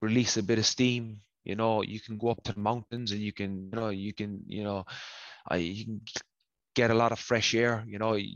[0.01, 1.21] release a bit of steam.
[1.43, 4.13] You know, you can go up to the mountains and you can, you know, you
[4.13, 4.85] can, you know,
[5.49, 6.01] I you can
[6.75, 7.83] get a lot of fresh air.
[7.87, 8.29] You know, you,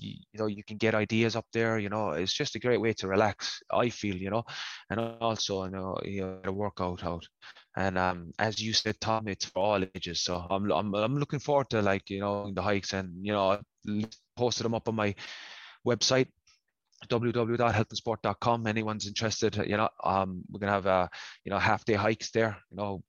[0.00, 1.78] you, know you can get ideas up there.
[1.78, 3.60] You know, it's just a great way to relax.
[3.70, 4.44] I feel, you know,
[4.90, 7.26] and also you know you know a workout out.
[7.76, 10.22] And um, as you said, Tom, it's for all ages.
[10.22, 13.60] So I'm I'm I'm looking forward to like you know the hikes and you know
[14.36, 15.14] posted them up on my
[15.86, 16.28] website
[17.08, 21.08] www.healthandsport.com anyone's interested you know um we're gonna have a
[21.44, 23.02] you know half day hikes there you know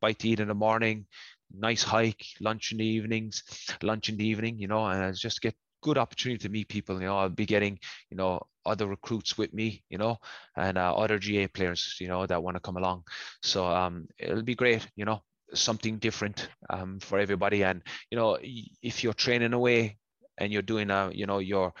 [0.00, 1.06] bite to eat in the morning
[1.52, 3.42] nice hike, lunch in the evenings,
[3.82, 7.00] lunch in the evening, you know, and I just get good opportunity to meet people.
[7.00, 7.78] You know, I'll be getting,
[8.10, 10.18] you know, other recruits with me, you know,
[10.56, 13.04] and uh, other GAA players, you know, that want to come along.
[13.42, 15.22] So um, it'll be great, you know,
[15.54, 17.62] something different um, for everybody.
[17.62, 19.98] And you know, if you're training away
[20.38, 21.72] and you're doing a, you know, your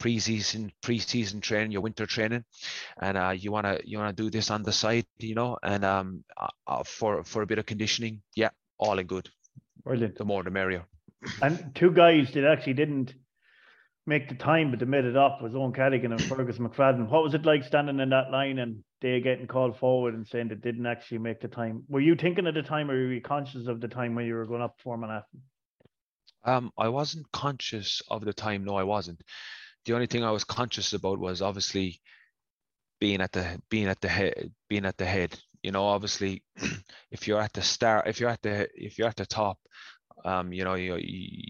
[0.00, 2.44] preseason preseason training, your winter training,
[3.00, 6.24] and uh, you wanna you wanna do this on the side, you know, and um,
[6.36, 9.28] uh, uh for for a bit of conditioning, yeah, all in good.
[9.84, 10.16] Brilliant.
[10.16, 10.84] The more the merrier.
[11.42, 13.14] And two guys that actually didn't
[14.06, 17.08] make the time, but they made it up was Owen Cadogan and Fergus McFadden.
[17.08, 20.48] What was it like standing in that line and they getting called forward and saying
[20.48, 21.84] they didn't actually make the time?
[21.88, 24.34] Were you thinking at the time or were you conscious of the time when you
[24.34, 25.42] were going up for Manhattan?
[26.44, 28.64] Um, I wasn't conscious of the time.
[28.64, 29.20] No, I wasn't.
[29.84, 32.00] The only thing I was conscious about was obviously
[33.00, 36.44] being at the being at the head being at the head you know obviously
[37.10, 39.58] if you're at the start if you're at the if you're at the top
[40.24, 41.42] um you know you, you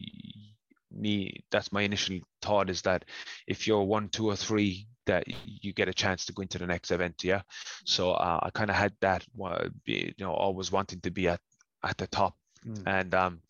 [0.90, 3.04] me that's my initial thought is that
[3.46, 6.66] if you're one two or three that you get a chance to go into the
[6.66, 7.42] next event yeah?
[7.84, 9.22] So uh, i kind of had that
[9.84, 11.40] you know always wanting to be at
[11.84, 12.34] at the top.
[12.66, 12.82] Mm.
[12.86, 13.40] and um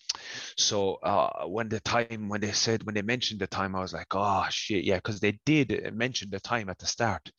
[0.56, 3.92] so uh, when the time when they said when they mentioned the time i was
[3.92, 7.30] like oh shit yeah because they did mention the time at the start.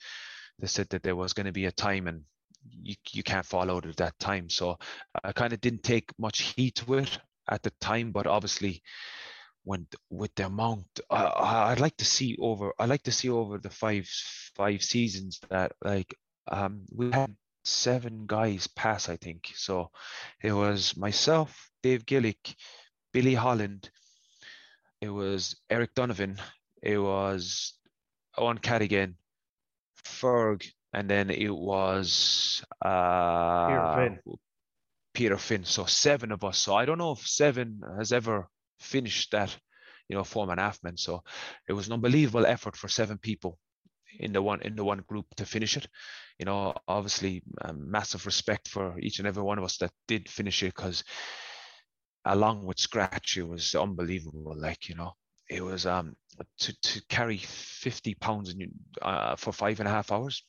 [0.59, 2.23] They said that there was going to be a time and
[2.72, 4.49] you, you can't fall out of that time.
[4.49, 4.78] So
[5.24, 8.82] I kind of didn't take much heat to it at the time, but obviously
[9.68, 13.57] when with the amount uh, I'd like to see over I like to see over
[13.57, 14.07] the five
[14.55, 16.15] five seasons that like
[16.47, 19.91] um we had seven guys pass I think so
[20.41, 22.55] it was myself Dave Gillick
[23.11, 23.89] Billy Holland
[25.01, 26.38] it was Eric Donovan
[26.82, 27.74] it was
[28.38, 29.18] Owen Cadogan
[30.05, 34.20] Ferg and then it was uh, Peter Finn.
[35.14, 35.66] Peter Finn.
[35.66, 36.58] So seven of us.
[36.60, 38.48] So I don't know if seven has ever
[38.80, 39.56] finished that,
[40.08, 40.98] you know, four man half man.
[40.98, 41.24] So
[41.68, 43.58] it was an unbelievable effort for seven people
[44.20, 45.88] in the one in the one group to finish it.
[46.40, 50.30] You know, obviously, um, massive respect for each and every one of us that did
[50.30, 51.04] finish it because
[52.26, 54.54] along with scratch, it was unbelievable.
[54.56, 55.14] Like you know,
[55.50, 56.16] it was um
[56.60, 58.72] to to carry 50 pounds in,
[59.02, 60.44] uh, for five and a half hours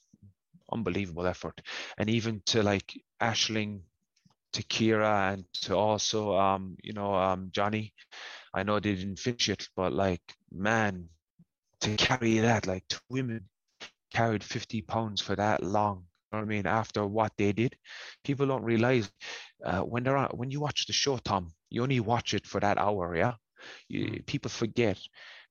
[0.72, 1.60] unbelievable effort
[1.98, 3.80] and even to like ashling
[4.52, 7.92] to Ciara and to also um you know um johnny
[8.54, 11.08] i know they didn't finish it but like man
[11.80, 13.44] to carry that like two women
[14.12, 16.66] carried 50 pounds for that long you know what I mean?
[16.66, 17.74] After what they did,
[18.22, 19.10] people don't realize
[19.64, 22.60] uh, when they're on, when you watch the show, Tom, you only watch it for
[22.60, 23.32] that hour, yeah.
[23.88, 24.26] You, mm.
[24.26, 24.98] people forget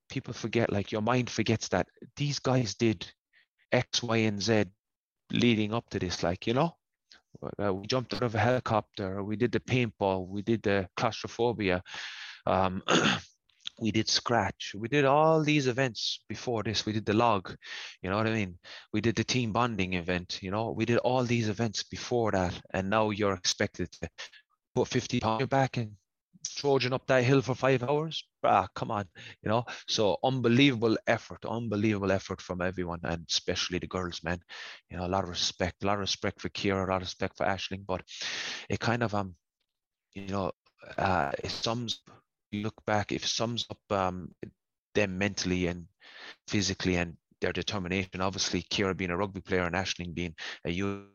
[0.10, 3.06] people forget like your mind forgets that these guys did
[3.72, 4.66] x y and z
[5.32, 6.76] leading up to this like you know
[7.62, 11.82] uh, we jumped out of a helicopter we did the paintball we did the claustrophobia
[12.46, 12.82] um,
[13.80, 17.56] we did scratch we did all these events before this we did the log
[18.02, 18.58] you know what i mean?
[18.94, 22.60] We did the team bonding event you know we did all these events before that
[22.74, 24.10] and now you're expected to
[24.74, 25.92] put 50 pounds back and
[26.56, 28.24] trudging up that hill for five hours.
[28.44, 29.06] Ah, come on,
[29.44, 29.66] you know.
[29.88, 34.40] So unbelievable effort, unbelievable effort from everyone, and especially the girls, man.
[34.90, 37.08] You know, a lot of respect, a lot of respect for Ciara, a lot of
[37.08, 37.86] respect for Ashling.
[37.86, 38.02] But
[38.70, 39.36] it kind of um,
[40.14, 40.52] you know,
[40.98, 42.02] uh, it sums.
[42.52, 44.34] You look back, it sums up um
[44.96, 45.86] them mentally and
[46.48, 48.22] physically and their determination.
[48.22, 50.36] Obviously, Ciara being a rugby player and Ashling being
[50.66, 51.08] a youth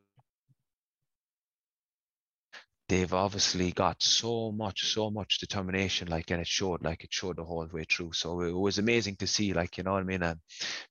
[2.92, 7.36] they've obviously got so much, so much determination, like, and it showed, like, it showed
[7.36, 8.12] the whole way through.
[8.12, 10.22] So it was amazing to see, like, you know what I mean?
[10.22, 10.38] And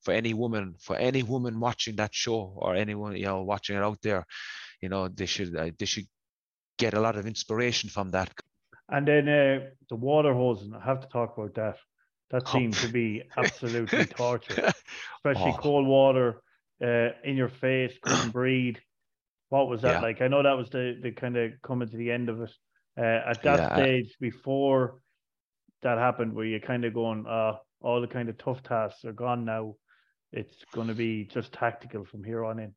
[0.02, 3.84] for any woman, for any woman watching that show or anyone, you know, watching it
[3.84, 4.26] out there,
[4.82, 6.08] you know, they should, uh, they should
[6.80, 8.34] get a lot of inspiration from that.
[8.90, 11.78] And then uh, the water hosing, I have to talk about that.
[12.32, 12.52] That oh.
[12.52, 14.72] seemed to be absolutely torture,
[15.18, 15.62] especially oh.
[15.62, 16.42] cold water
[16.84, 18.78] uh, in your face, couldn't breathe.
[19.52, 20.02] What was that yeah.
[20.02, 20.22] like?
[20.22, 22.52] I know that was the the kind of coming to the end of it.
[22.98, 23.76] Uh, at that yeah.
[23.76, 25.02] stage before
[25.82, 29.12] that happened, where you kind of going, uh, all the kind of tough tasks are
[29.12, 29.76] gone now.
[30.32, 32.74] It's going to be just tactical from here on in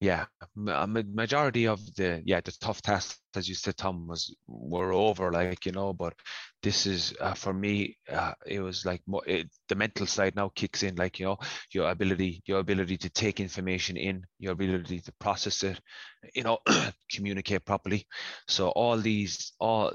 [0.00, 0.26] yeah
[0.68, 5.32] a majority of the yeah the tough tasks as you said tom was were over
[5.32, 6.12] like you know but
[6.62, 10.50] this is uh, for me uh, it was like more, it, the mental side now
[10.54, 11.38] kicks in like you know
[11.72, 15.80] your ability your ability to take information in your ability to process it
[16.34, 16.58] you know
[17.10, 18.06] communicate properly.
[18.48, 19.92] So all these all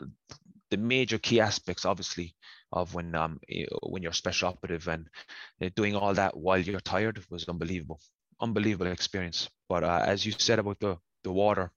[0.69, 2.35] the major key aspects obviously
[2.71, 3.39] of when um
[3.83, 5.07] when you're special operative and
[5.61, 7.99] uh, doing all that while you're tired was unbelievable
[8.41, 9.49] unbelievable experience.
[9.69, 11.71] But uh, as you said about the the water,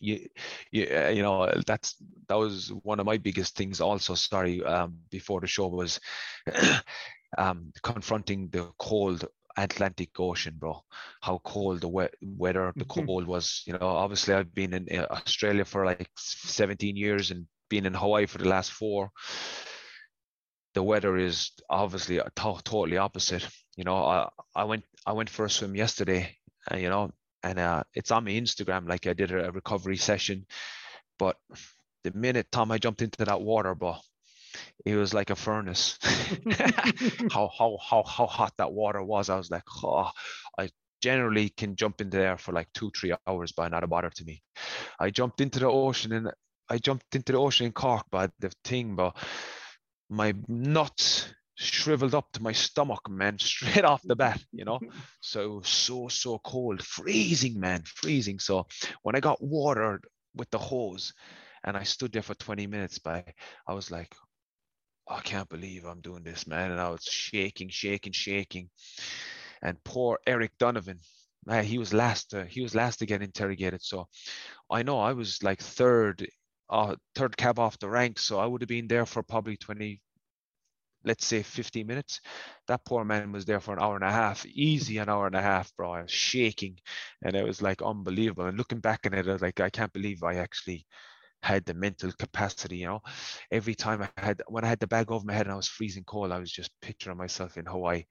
[0.00, 0.28] you
[0.72, 1.96] you, uh, you know that's
[2.28, 3.80] that was one of my biggest things.
[3.80, 6.00] Also, sorry, um, before the show was
[7.38, 10.82] um, confronting the cold Atlantic Ocean, bro.
[11.20, 13.06] How cold the we- weather, the mm-hmm.
[13.06, 13.62] cold was.
[13.66, 17.94] You know, obviously I've been in uh, Australia for like 17 years and been in
[17.94, 19.10] Hawaii for the last four.
[20.74, 25.44] The weather is obviously to- totally opposite you know, I, I went I went for
[25.44, 26.36] a swim yesterday,
[26.68, 28.88] and you know, and uh, it's on my Instagram.
[28.88, 30.46] Like I did a recovery session,
[31.18, 31.36] but
[32.04, 34.00] the minute Tom I jumped into that water, but
[34.84, 35.98] it was like a furnace.
[37.30, 39.30] how how how how hot that water was.
[39.30, 40.10] I was like, oh,
[40.58, 40.70] I
[41.02, 44.24] generally can jump into there for like two three hours, but not a bother to
[44.24, 44.42] me.
[44.98, 46.32] I jumped into the ocean and
[46.68, 49.16] I jumped into the ocean in Cork, but the thing, but
[50.10, 54.78] my nuts shriveled up to my stomach, man, straight off the bat, you know.
[55.20, 58.38] so so so cold, freezing, man, freezing.
[58.38, 58.66] So
[59.02, 60.00] when I got water
[60.34, 61.12] with the hose,
[61.64, 63.24] and I stood there for 20 minutes, by
[63.66, 64.14] I was like,
[65.08, 68.70] I can't believe I'm doing this, man, and I was shaking, shaking, shaking.
[69.62, 71.00] And poor Eric Donovan,
[71.48, 72.34] uh, he was last.
[72.34, 73.82] Uh, he was last to get interrogated.
[73.82, 74.08] So
[74.70, 76.26] I know I was like third,
[76.68, 78.18] uh, third cab off the rank.
[78.18, 80.00] So I would have been there for probably 20,
[81.06, 82.20] let's say 15 minutes.
[82.68, 85.36] That poor man was there for an hour and a half, easy an hour and
[85.36, 85.92] a half, bro.
[85.92, 86.78] I was shaking
[87.22, 88.46] and it was like unbelievable.
[88.46, 90.86] And looking back at it, I was like, I can't believe I actually
[91.42, 93.00] had the mental capacity, you know.
[93.50, 95.68] Every time I had when I had the bag over my head and I was
[95.68, 98.04] freezing cold, I was just picturing myself in Hawaii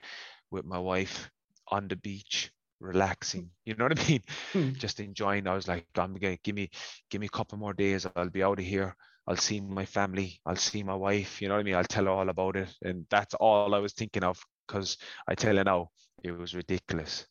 [0.52, 1.30] with my wife
[1.70, 3.50] on the beach, relaxing.
[3.66, 4.24] You know what I mean?
[4.54, 4.74] Hmm.
[4.74, 5.48] just enjoying.
[5.48, 6.70] I was like, I'm gonna give me
[7.10, 8.96] give me a couple more days, I'll be out of here.
[9.28, 11.76] I'll see my family, I'll see my wife, you know what I mean?
[11.76, 12.70] I'll tell her all about it.
[12.84, 14.98] And that's all I was thinking of because
[15.28, 15.90] I tell her now,
[16.24, 17.26] it was ridiculous.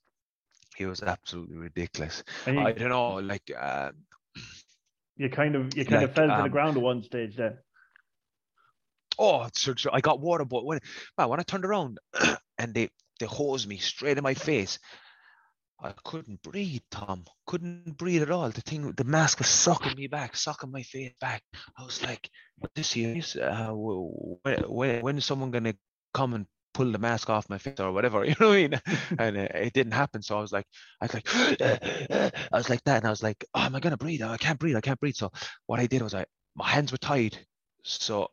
[0.79, 2.25] It was absolutely ridiculous.
[2.47, 3.93] You, I don't know, like uh,
[5.17, 7.37] you kind of you kind like, of fell to um, the ground at one stage
[7.37, 7.59] then.
[9.17, 10.81] Oh, so, so I got water, but when
[11.17, 11.99] man, when I turned around
[12.59, 12.89] and they
[13.21, 14.81] they hosed me straight in my face,
[15.81, 17.25] I couldn't breathe, Tom.
[17.47, 18.51] Couldn't breathe at all.
[18.51, 21.43] The thing, the mask was sucking me back, sucking my face back.
[21.77, 22.31] I was like,
[22.75, 25.75] "This is uh, when, when is someone gonna
[26.15, 28.81] come and pull the mask off my face or whatever?" You know what I mean?
[29.19, 30.23] and uh, it didn't happen.
[30.23, 30.67] So I was like,
[31.01, 31.29] I was like,
[31.61, 34.23] I was like that, and I was like, "Oh, am I gonna breathe?
[34.23, 34.77] I can't breathe.
[34.77, 35.33] I can't breathe." So
[35.67, 37.39] what I did was I, my hands were tied,
[37.83, 38.31] so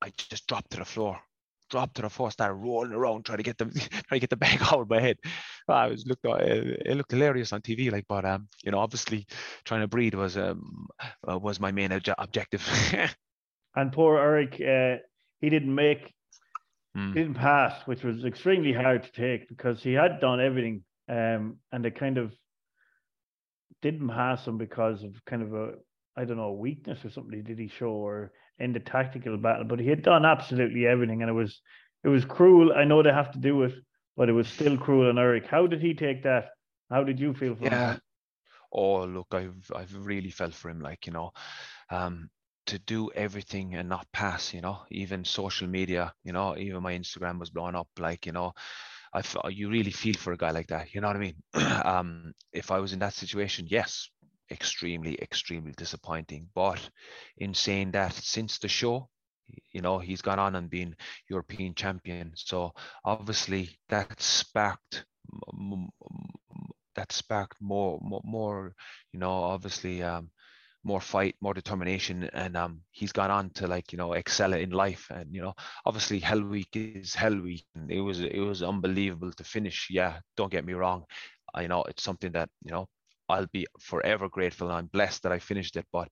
[0.00, 1.20] I just dropped to the floor
[1.68, 4.36] dropped to the floor, started rolling around, trying to get them, trying to get the
[4.36, 5.18] bag out of my head.
[5.68, 9.26] I was looked, uh, it looked hilarious on TV, like, but um, you know, obviously,
[9.64, 10.88] trying to breathe was um
[11.28, 12.66] uh, was my main objective.
[13.76, 15.02] and poor Eric, uh,
[15.40, 16.12] he didn't make,
[16.96, 17.08] mm.
[17.08, 21.58] he didn't pass, which was extremely hard to take because he had done everything, um,
[21.72, 22.32] and it kind of
[23.82, 25.72] didn't pass him because of kind of a
[26.18, 29.80] I don't know, weakness or something did he show or in the tactical battle, but
[29.80, 31.60] he had done absolutely everything and it was
[32.04, 32.72] it was cruel.
[32.72, 33.74] I know they have to do it,
[34.16, 35.46] but it was still cruel on Eric.
[35.46, 36.50] How did he take that?
[36.90, 37.92] How did you feel for yeah.
[37.94, 38.00] him?
[38.72, 41.32] Oh look, I've I've really felt for him, like, you know.
[41.90, 42.30] Um
[42.68, 46.92] to do everything and not pass you know even social media you know even my
[46.92, 48.52] instagram was blown up like you know
[49.14, 51.36] I you really feel for a guy like that you know what i mean
[51.84, 54.10] um if i was in that situation yes
[54.50, 56.80] extremely extremely disappointing but
[57.38, 59.08] in saying that since the show
[59.72, 60.94] you know he's gone on and been
[61.28, 62.72] european champion so
[63.04, 65.04] obviously that sparked
[66.94, 68.74] that sparked more more, more
[69.12, 70.30] you know obviously um
[70.84, 74.70] more fight, more determination, and um, he's gone on to like you know excel in
[74.70, 75.06] life.
[75.10, 77.64] And you know, obviously, Hell Week is Hell Week.
[77.88, 79.88] It was it was unbelievable to finish.
[79.90, 81.04] Yeah, don't get me wrong.
[81.54, 82.88] I you know it's something that you know
[83.28, 84.68] I'll be forever grateful.
[84.68, 86.08] And I'm blessed that I finished it, but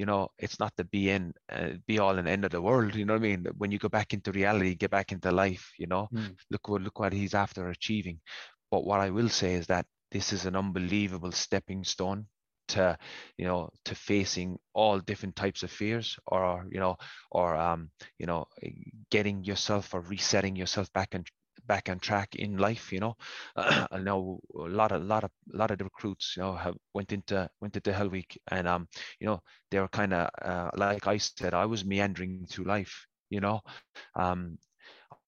[0.00, 2.94] you know it's not the be in uh, be all and end of the world
[2.98, 5.70] you know what i mean when you go back into reality get back into life
[5.78, 6.34] you know mm.
[6.50, 8.18] look what look what he's after achieving
[8.70, 12.24] but what i will say is that this is an unbelievable stepping stone
[12.68, 12.96] to
[13.36, 16.96] you know to facing all different types of fears or you know
[17.30, 18.46] or um you know
[19.10, 21.26] getting yourself or resetting yourself back and
[21.70, 23.14] back on track in life you know
[23.56, 26.54] uh, i know a lot of lot of a lot of the recruits you know
[26.54, 28.88] have went into went into hell week and um
[29.20, 29.38] you know
[29.70, 33.60] they were kind of uh, like i said i was meandering through life you know
[34.16, 34.58] um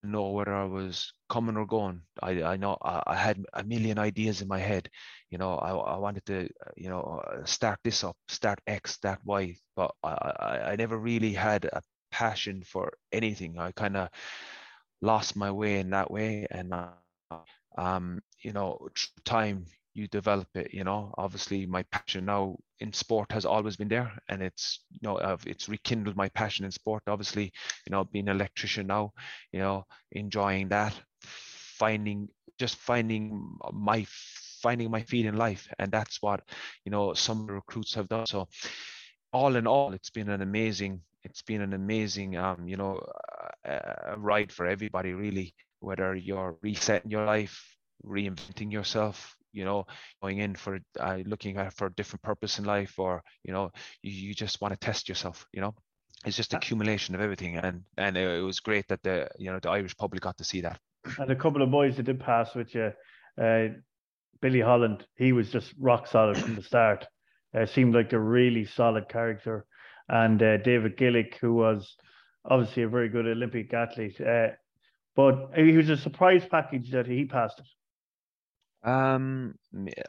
[0.03, 2.01] know where I was coming or going.
[2.21, 4.89] I, I know I, I, had a million ideas in my head.
[5.31, 9.19] You know, I, I wanted to, you know, uh, start this up, start X, start
[9.25, 11.81] Y, but I, I, I never really had a
[12.11, 13.57] passion for anything.
[13.57, 14.09] I kind of
[15.03, 16.47] lost my way in that way.
[16.51, 17.37] And, uh,
[17.77, 18.89] um, you know,
[19.25, 23.87] time you develop it you know obviously my passion now in sport has always been
[23.87, 27.51] there and it's you know it's rekindled my passion in sport obviously
[27.85, 29.11] you know being an electrician now
[29.51, 32.27] you know enjoying that finding
[32.59, 34.05] just finding my
[34.61, 36.41] finding my feet in life and that's what
[36.85, 38.47] you know some recruits have done so
[39.33, 42.99] all in all it's been an amazing it's been an amazing um you know
[43.67, 49.85] uh, ride for everybody really whether you're resetting your life reinventing yourself you know
[50.21, 53.71] going in for uh, looking at for a different purpose in life or you know
[54.01, 55.73] you, you just want to test yourself you know?
[56.25, 59.69] It's just accumulation of everything and and it, was great that the you know the
[59.69, 60.79] irish public got to see that.
[61.19, 62.93] And a couple of boys that did pass with you
[63.41, 63.67] uh,
[64.41, 67.05] billy holland he was just rock solid from the start.
[67.53, 69.65] Uh, seemed like a really solid character
[70.09, 71.95] and uh, david gillick who was
[72.45, 74.47] obviously a very good olympic athlete uh,
[75.15, 77.67] but he was a surprise package that he passed it
[78.83, 79.55] um,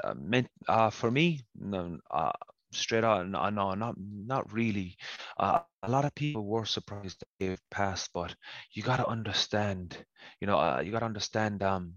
[0.03, 2.32] uh, meant uh, for me, no, uh,
[2.72, 4.97] straight out, no, no, not not really.
[5.38, 8.34] Uh, a lot of people were surprised that they passed, but
[8.72, 9.97] you got to understand,
[10.40, 11.95] you know, uh, you got to understand, um,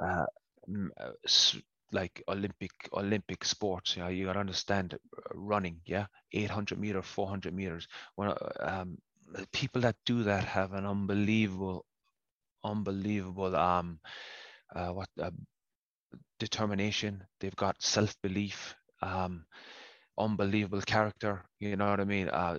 [0.00, 0.26] uh,
[1.00, 1.12] uh
[1.92, 3.96] like Olympic Olympic sports.
[3.96, 4.98] Know, you got to understand
[5.34, 5.80] running.
[5.86, 7.86] Yeah, 800 meter, 400 meters.
[8.16, 8.98] When um,
[9.52, 11.86] people that do that have an unbelievable,
[12.64, 14.00] unbelievable um,
[14.74, 15.30] uh, what uh,
[16.38, 17.24] determination.
[17.40, 19.44] They've got self belief, um,
[20.18, 21.44] unbelievable character.
[21.60, 22.28] You know what I mean?
[22.28, 22.58] Uh,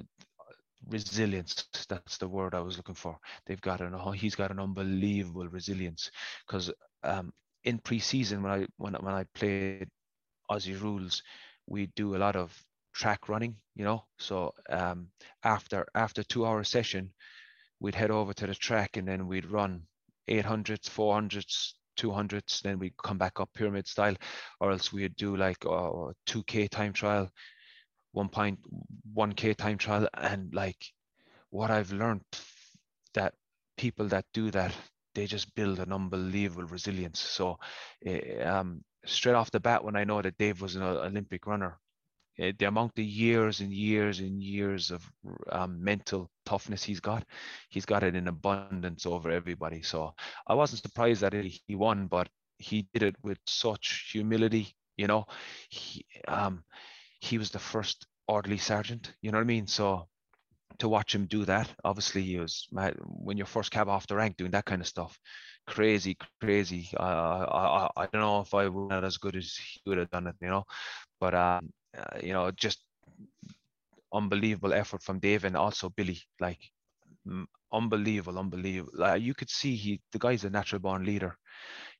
[0.90, 1.68] resilience.
[1.90, 3.18] That's the word I was looking for.
[3.46, 3.96] They've got an.
[3.96, 6.12] Oh, he's got an unbelievable resilience
[6.46, 6.72] because
[7.04, 9.90] um, in preseason when I when when I played
[10.50, 11.24] Aussie rules,
[11.68, 12.58] we do a lot of
[12.94, 13.56] track running.
[13.76, 15.08] You know, so um,
[15.44, 17.14] after after two hour session,
[17.80, 19.84] we'd head over to the track and then we'd run
[20.30, 24.16] 800s, 400s, 200s, then we'd come back up pyramid style,
[24.60, 27.30] or else we'd do like a 2K time trial,
[28.16, 30.08] 1.1K time trial.
[30.14, 30.84] And like
[31.50, 32.24] what I've learned
[33.14, 33.34] that
[33.78, 34.74] people that do that,
[35.14, 37.20] they just build an unbelievable resilience.
[37.20, 37.60] So
[38.06, 41.80] eh, um, straight off the bat, when I know that Dave was an Olympic runner,
[42.40, 45.04] Eh, the amount of years and years and years of
[45.52, 47.26] um, mental toughness he's got,
[47.70, 49.68] he's got it in abundance over everybody.
[49.68, 49.98] So
[50.32, 54.74] I wasn't surprised that he won, but he did it with such humility.
[54.98, 55.26] You know,
[55.70, 56.64] he um,
[57.20, 59.14] he was the first orderly sergeant.
[59.22, 59.68] You know what I mean?
[59.68, 60.08] So
[60.82, 64.38] to watch him do that, obviously he was when you're first cab off the rank
[64.38, 65.18] doing that kind of stuff.
[65.68, 66.90] Crazy, crazy.
[67.00, 70.00] Uh, I, I, I don't know if I would not as good as he would
[70.00, 70.64] have done it, you know.
[71.20, 72.84] But um, uh, you know, just
[74.12, 76.20] unbelievable effort from Dave and also Billy.
[76.40, 76.60] Like
[77.72, 78.94] unbelievable, unbelievable.
[78.96, 81.36] Like you could see he, the guy's a natural born leader.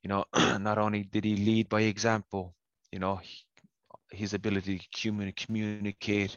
[0.02, 0.24] You know,
[0.58, 2.54] not only did he lead by example,
[2.90, 3.38] you know, he,
[4.10, 6.36] his ability to communicate.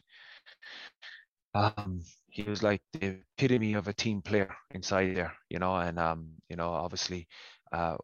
[1.56, 2.02] Um,
[2.36, 6.32] he was like the epitome of a team player inside there, you know, and um,
[6.50, 7.28] you know, obviously,
[7.72, 7.96] uh,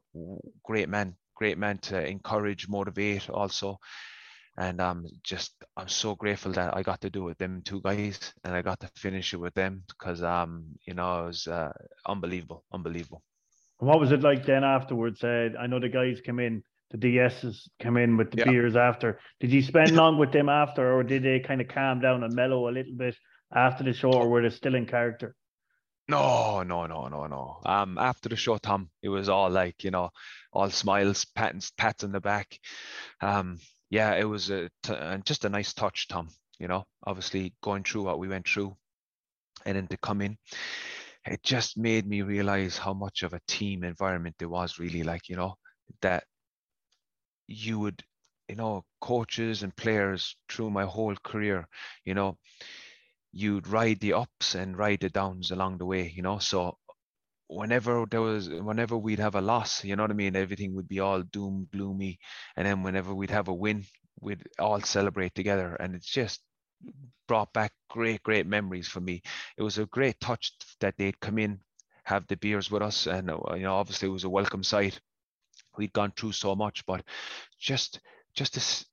[0.63, 3.77] great man, great man to encourage, motivate, also,
[4.57, 7.81] and um, just I'm so grateful that I got to do it with them two
[7.81, 11.47] guys, and I got to finish it with them because um, you know, it was
[11.47, 11.73] uh,
[12.07, 13.23] unbelievable, unbelievable.
[13.79, 15.25] What was it like then afterwards?
[15.25, 18.51] Uh, I know the guys came in, the DSs came in with the yeah.
[18.51, 19.19] beers after.
[19.41, 22.33] Did you spend long with them after, or did they kind of calm down and
[22.33, 23.17] mellow a little bit
[23.53, 25.35] after the show, or were they still in character?
[26.07, 27.61] No, no, no, no, no.
[27.65, 30.09] Um, after the show, Tom, it was all like you know,
[30.51, 32.59] all smiles, pats, pats on the back.
[33.21, 36.29] Um, yeah, it was a t- just a nice touch, Tom.
[36.59, 38.75] You know, obviously going through what we went through,
[39.65, 40.37] and then to come in,
[41.25, 44.79] it just made me realize how much of a team environment there was.
[44.79, 45.55] Really, like you know,
[46.01, 46.23] that
[47.47, 48.03] you would,
[48.47, 51.67] you know, coaches and players through my whole career,
[52.05, 52.37] you know,
[53.33, 56.39] you'd ride the ups and ride the downs along the way, you know.
[56.39, 56.77] So
[57.47, 60.87] whenever there was whenever we'd have a loss, you know what I mean, everything would
[60.87, 62.19] be all doom gloomy.
[62.55, 63.85] And then whenever we'd have a win,
[64.19, 65.75] we'd all celebrate together.
[65.75, 66.41] And it's just
[67.27, 69.21] brought back great, great memories for me.
[69.57, 71.61] It was a great touch that they'd come in,
[72.05, 74.99] have the beers with us, and uh, you know, obviously it was a welcome sight.
[75.77, 77.03] We'd gone through so much, but
[77.59, 77.99] just
[78.33, 78.85] just to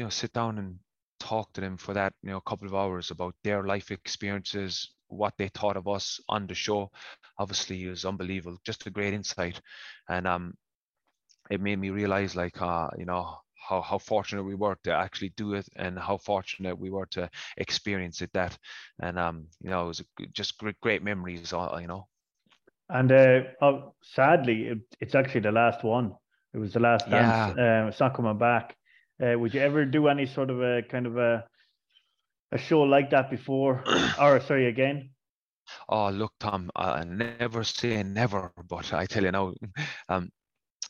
[0.00, 0.78] you know sit down and
[1.20, 4.90] talk to them for that you know a couple of hours about their life experiences
[5.08, 6.90] what they thought of us on the show
[7.38, 9.60] obviously is unbelievable just a great insight.
[10.08, 10.54] And um
[11.50, 13.36] it made me realize like uh you know
[13.68, 17.28] how, how fortunate we were to actually do it and how fortunate we were to
[17.56, 18.56] experience it that.
[19.00, 20.02] And um you know it was
[20.32, 22.06] just great great memories uh, you know.
[22.88, 26.14] And uh oh, sadly it, it's actually the last one.
[26.54, 27.82] It was the last dance yeah.
[27.82, 28.76] um, it's not coming back
[29.22, 31.44] uh, would you ever do any sort of a kind of a
[32.52, 33.84] a show like that before,
[34.20, 35.10] or sorry, again?
[35.88, 39.52] Oh, look, Tom, I never say never, but I tell you now,
[40.08, 40.30] um,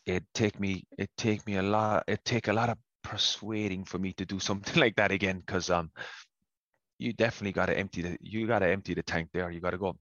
[0.06, 3.98] it take me it take me a lot it take a lot of persuading for
[3.98, 5.90] me to do something like that again, because um,
[6.98, 9.50] you definitely got to empty the you got to empty the tank there.
[9.50, 9.96] You got to go.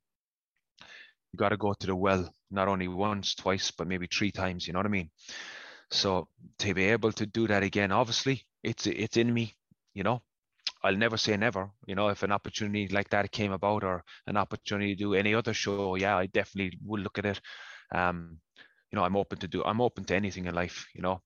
[1.33, 4.65] You got to go to the well not only once, twice, but maybe three times.
[4.65, 5.09] You know what I mean?
[5.91, 6.29] So
[6.59, 9.55] to be able to do that again, obviously it's it's in me,
[9.93, 10.21] you know.
[10.83, 11.71] I'll never say never.
[11.87, 15.33] You know, if an opportunity like that came about or an opportunity to do any
[15.35, 17.41] other show, yeah, I definitely would look at it.
[17.93, 18.39] Um,
[18.91, 21.21] you know, I'm open to do I'm open to anything in life, you know.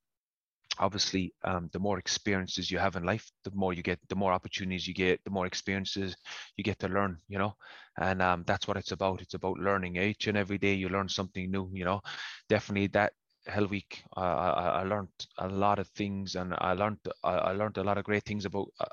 [0.80, 4.34] Obviously, um, the more experiences you have in life, the more you get, the more
[4.34, 6.16] opportunities you get, the more experiences
[6.58, 7.56] you get to learn, you know.
[8.00, 9.22] And um, that's what it's about.
[9.22, 10.74] It's about learning each and every day.
[10.74, 12.02] You learn something new, you know.
[12.50, 13.14] Definitely that
[13.46, 17.52] Hell Week, uh, I, I learned a lot of things, and I learned I, I
[17.54, 18.86] learned a lot of great things about uh,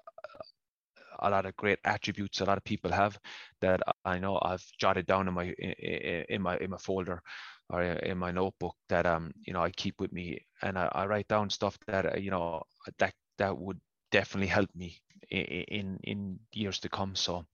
[1.21, 3.19] a lot of great attributes a lot of people have
[3.61, 7.23] that I know I've jotted down in my in, in my in my folder
[7.71, 11.07] or in my notebook that um you know I keep with me, and I, I
[11.07, 12.63] write down stuff that uh, you know
[12.99, 13.81] that that would
[14.11, 17.15] definitely help me in, in years to come.
[17.15, 17.45] So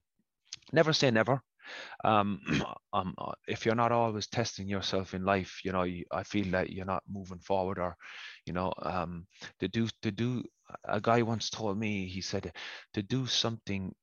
[0.73, 1.41] never say never
[2.03, 2.41] um,
[2.93, 6.49] um, uh, if you're not always testing yourself in life, you know, you, I feel
[6.51, 7.95] that you're not moving forward or,
[8.45, 9.27] you know, um,
[9.59, 10.43] to do, to do,
[10.85, 12.51] a guy once told me, he said,
[12.93, 13.93] to do something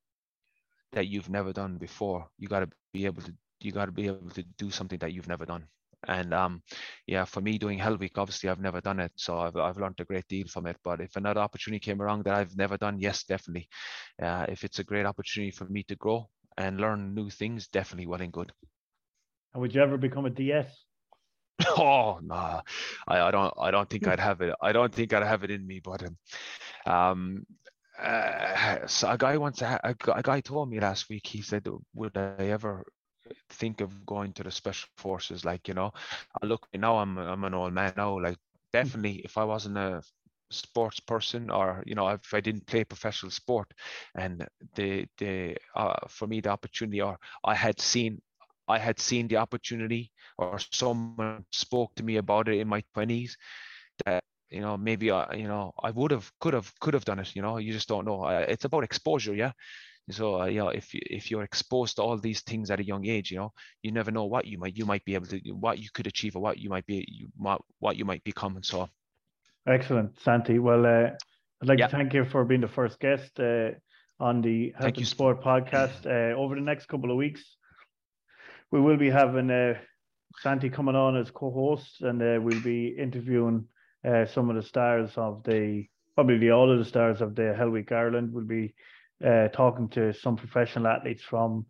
[0.93, 4.07] that you've never done before, you got to be able to, you got to be
[4.07, 5.67] able to do something that you've never done.
[6.09, 6.63] And um,
[7.07, 10.01] yeah, for me doing Hell Week, obviously I've never done it, so I've I've learned
[10.01, 10.77] a great deal from it.
[10.83, 13.69] But if another opportunity came around that I've never done, yes, definitely.
[14.21, 18.07] Uh, if it's a great opportunity for me to grow, and learn new things, definitely
[18.07, 18.53] well and good.
[19.53, 20.85] And would you ever become a DS?
[21.77, 22.63] Oh no, nah.
[23.07, 24.55] I, I don't I don't think I'd have it.
[24.61, 25.81] I don't think I'd have it in me.
[25.81, 26.17] But um,
[26.87, 27.47] um
[28.03, 31.27] uh, so a guy once a, a guy told me last week.
[31.27, 32.85] He said, "Would I ever
[33.51, 35.93] think of going to the special forces?" Like you know,
[36.43, 36.99] I look now.
[36.99, 38.19] I'm I'm an old man now.
[38.21, 38.39] Like
[38.73, 40.03] definitely, if I wasn't a
[40.53, 43.73] sports person or you know if i didn't play professional sport
[44.17, 48.21] and the the uh, for me the opportunity or i had seen
[48.69, 53.37] i had seen the opportunity or someone spoke to me about it in my 20s
[54.05, 57.19] that you know maybe i you know i would have could have could have done
[57.19, 58.27] it you know you just don't know.
[58.27, 59.53] It's about exposure yeah?
[60.11, 63.07] So uh, you know if if you're exposed to all these things at a young
[63.07, 63.53] age you know
[63.83, 66.37] you never know what you might you might be able to what you could achieve
[66.37, 67.29] or what you might be you
[67.79, 68.89] what you might become and so
[69.67, 70.59] Excellent, Santi.
[70.59, 71.11] Well, uh,
[71.63, 71.87] I'd like yeah.
[71.87, 73.71] to thank you for being the first guest uh,
[74.19, 76.05] on the Health and Sport podcast.
[76.05, 77.45] Uh, over the next couple of weeks,
[78.73, 79.75] we will be having uh,
[80.41, 83.67] Santi coming on as co-host, and uh, we'll be interviewing
[84.05, 85.85] uh, some of the stars of the
[86.17, 88.33] probably all of the stars of the Hell Week Ireland.
[88.33, 88.75] We'll be
[89.53, 91.67] talking to some professional athletes from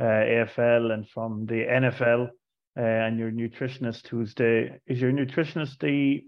[0.00, 2.30] AFL and from the NFL,
[2.74, 6.24] and your nutritionist who's the is your nutritionist the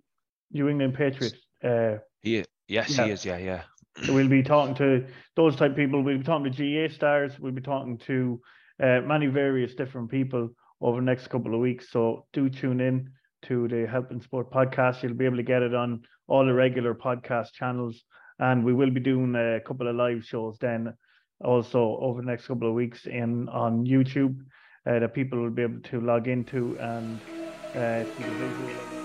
[0.52, 1.36] New England Patriots.
[1.62, 3.04] Uh, he, yes, yeah.
[3.04, 3.24] he is.
[3.24, 3.62] Yeah, yeah.
[4.08, 5.06] we'll be talking to
[5.36, 6.02] those type of people.
[6.02, 7.38] We'll be talking to GAA stars.
[7.38, 8.40] We'll be talking to
[8.82, 10.50] uh, many various different people
[10.80, 11.90] over the next couple of weeks.
[11.90, 13.10] So do tune in
[13.42, 15.02] to the Health and Sport podcast.
[15.02, 18.02] You'll be able to get it on all the regular podcast channels.
[18.38, 20.94] And we will be doing a couple of live shows then
[21.44, 24.38] also over the next couple of weeks in on YouTube
[24.86, 27.20] uh, that people will be able to log into and
[27.74, 28.97] uh, see the visual.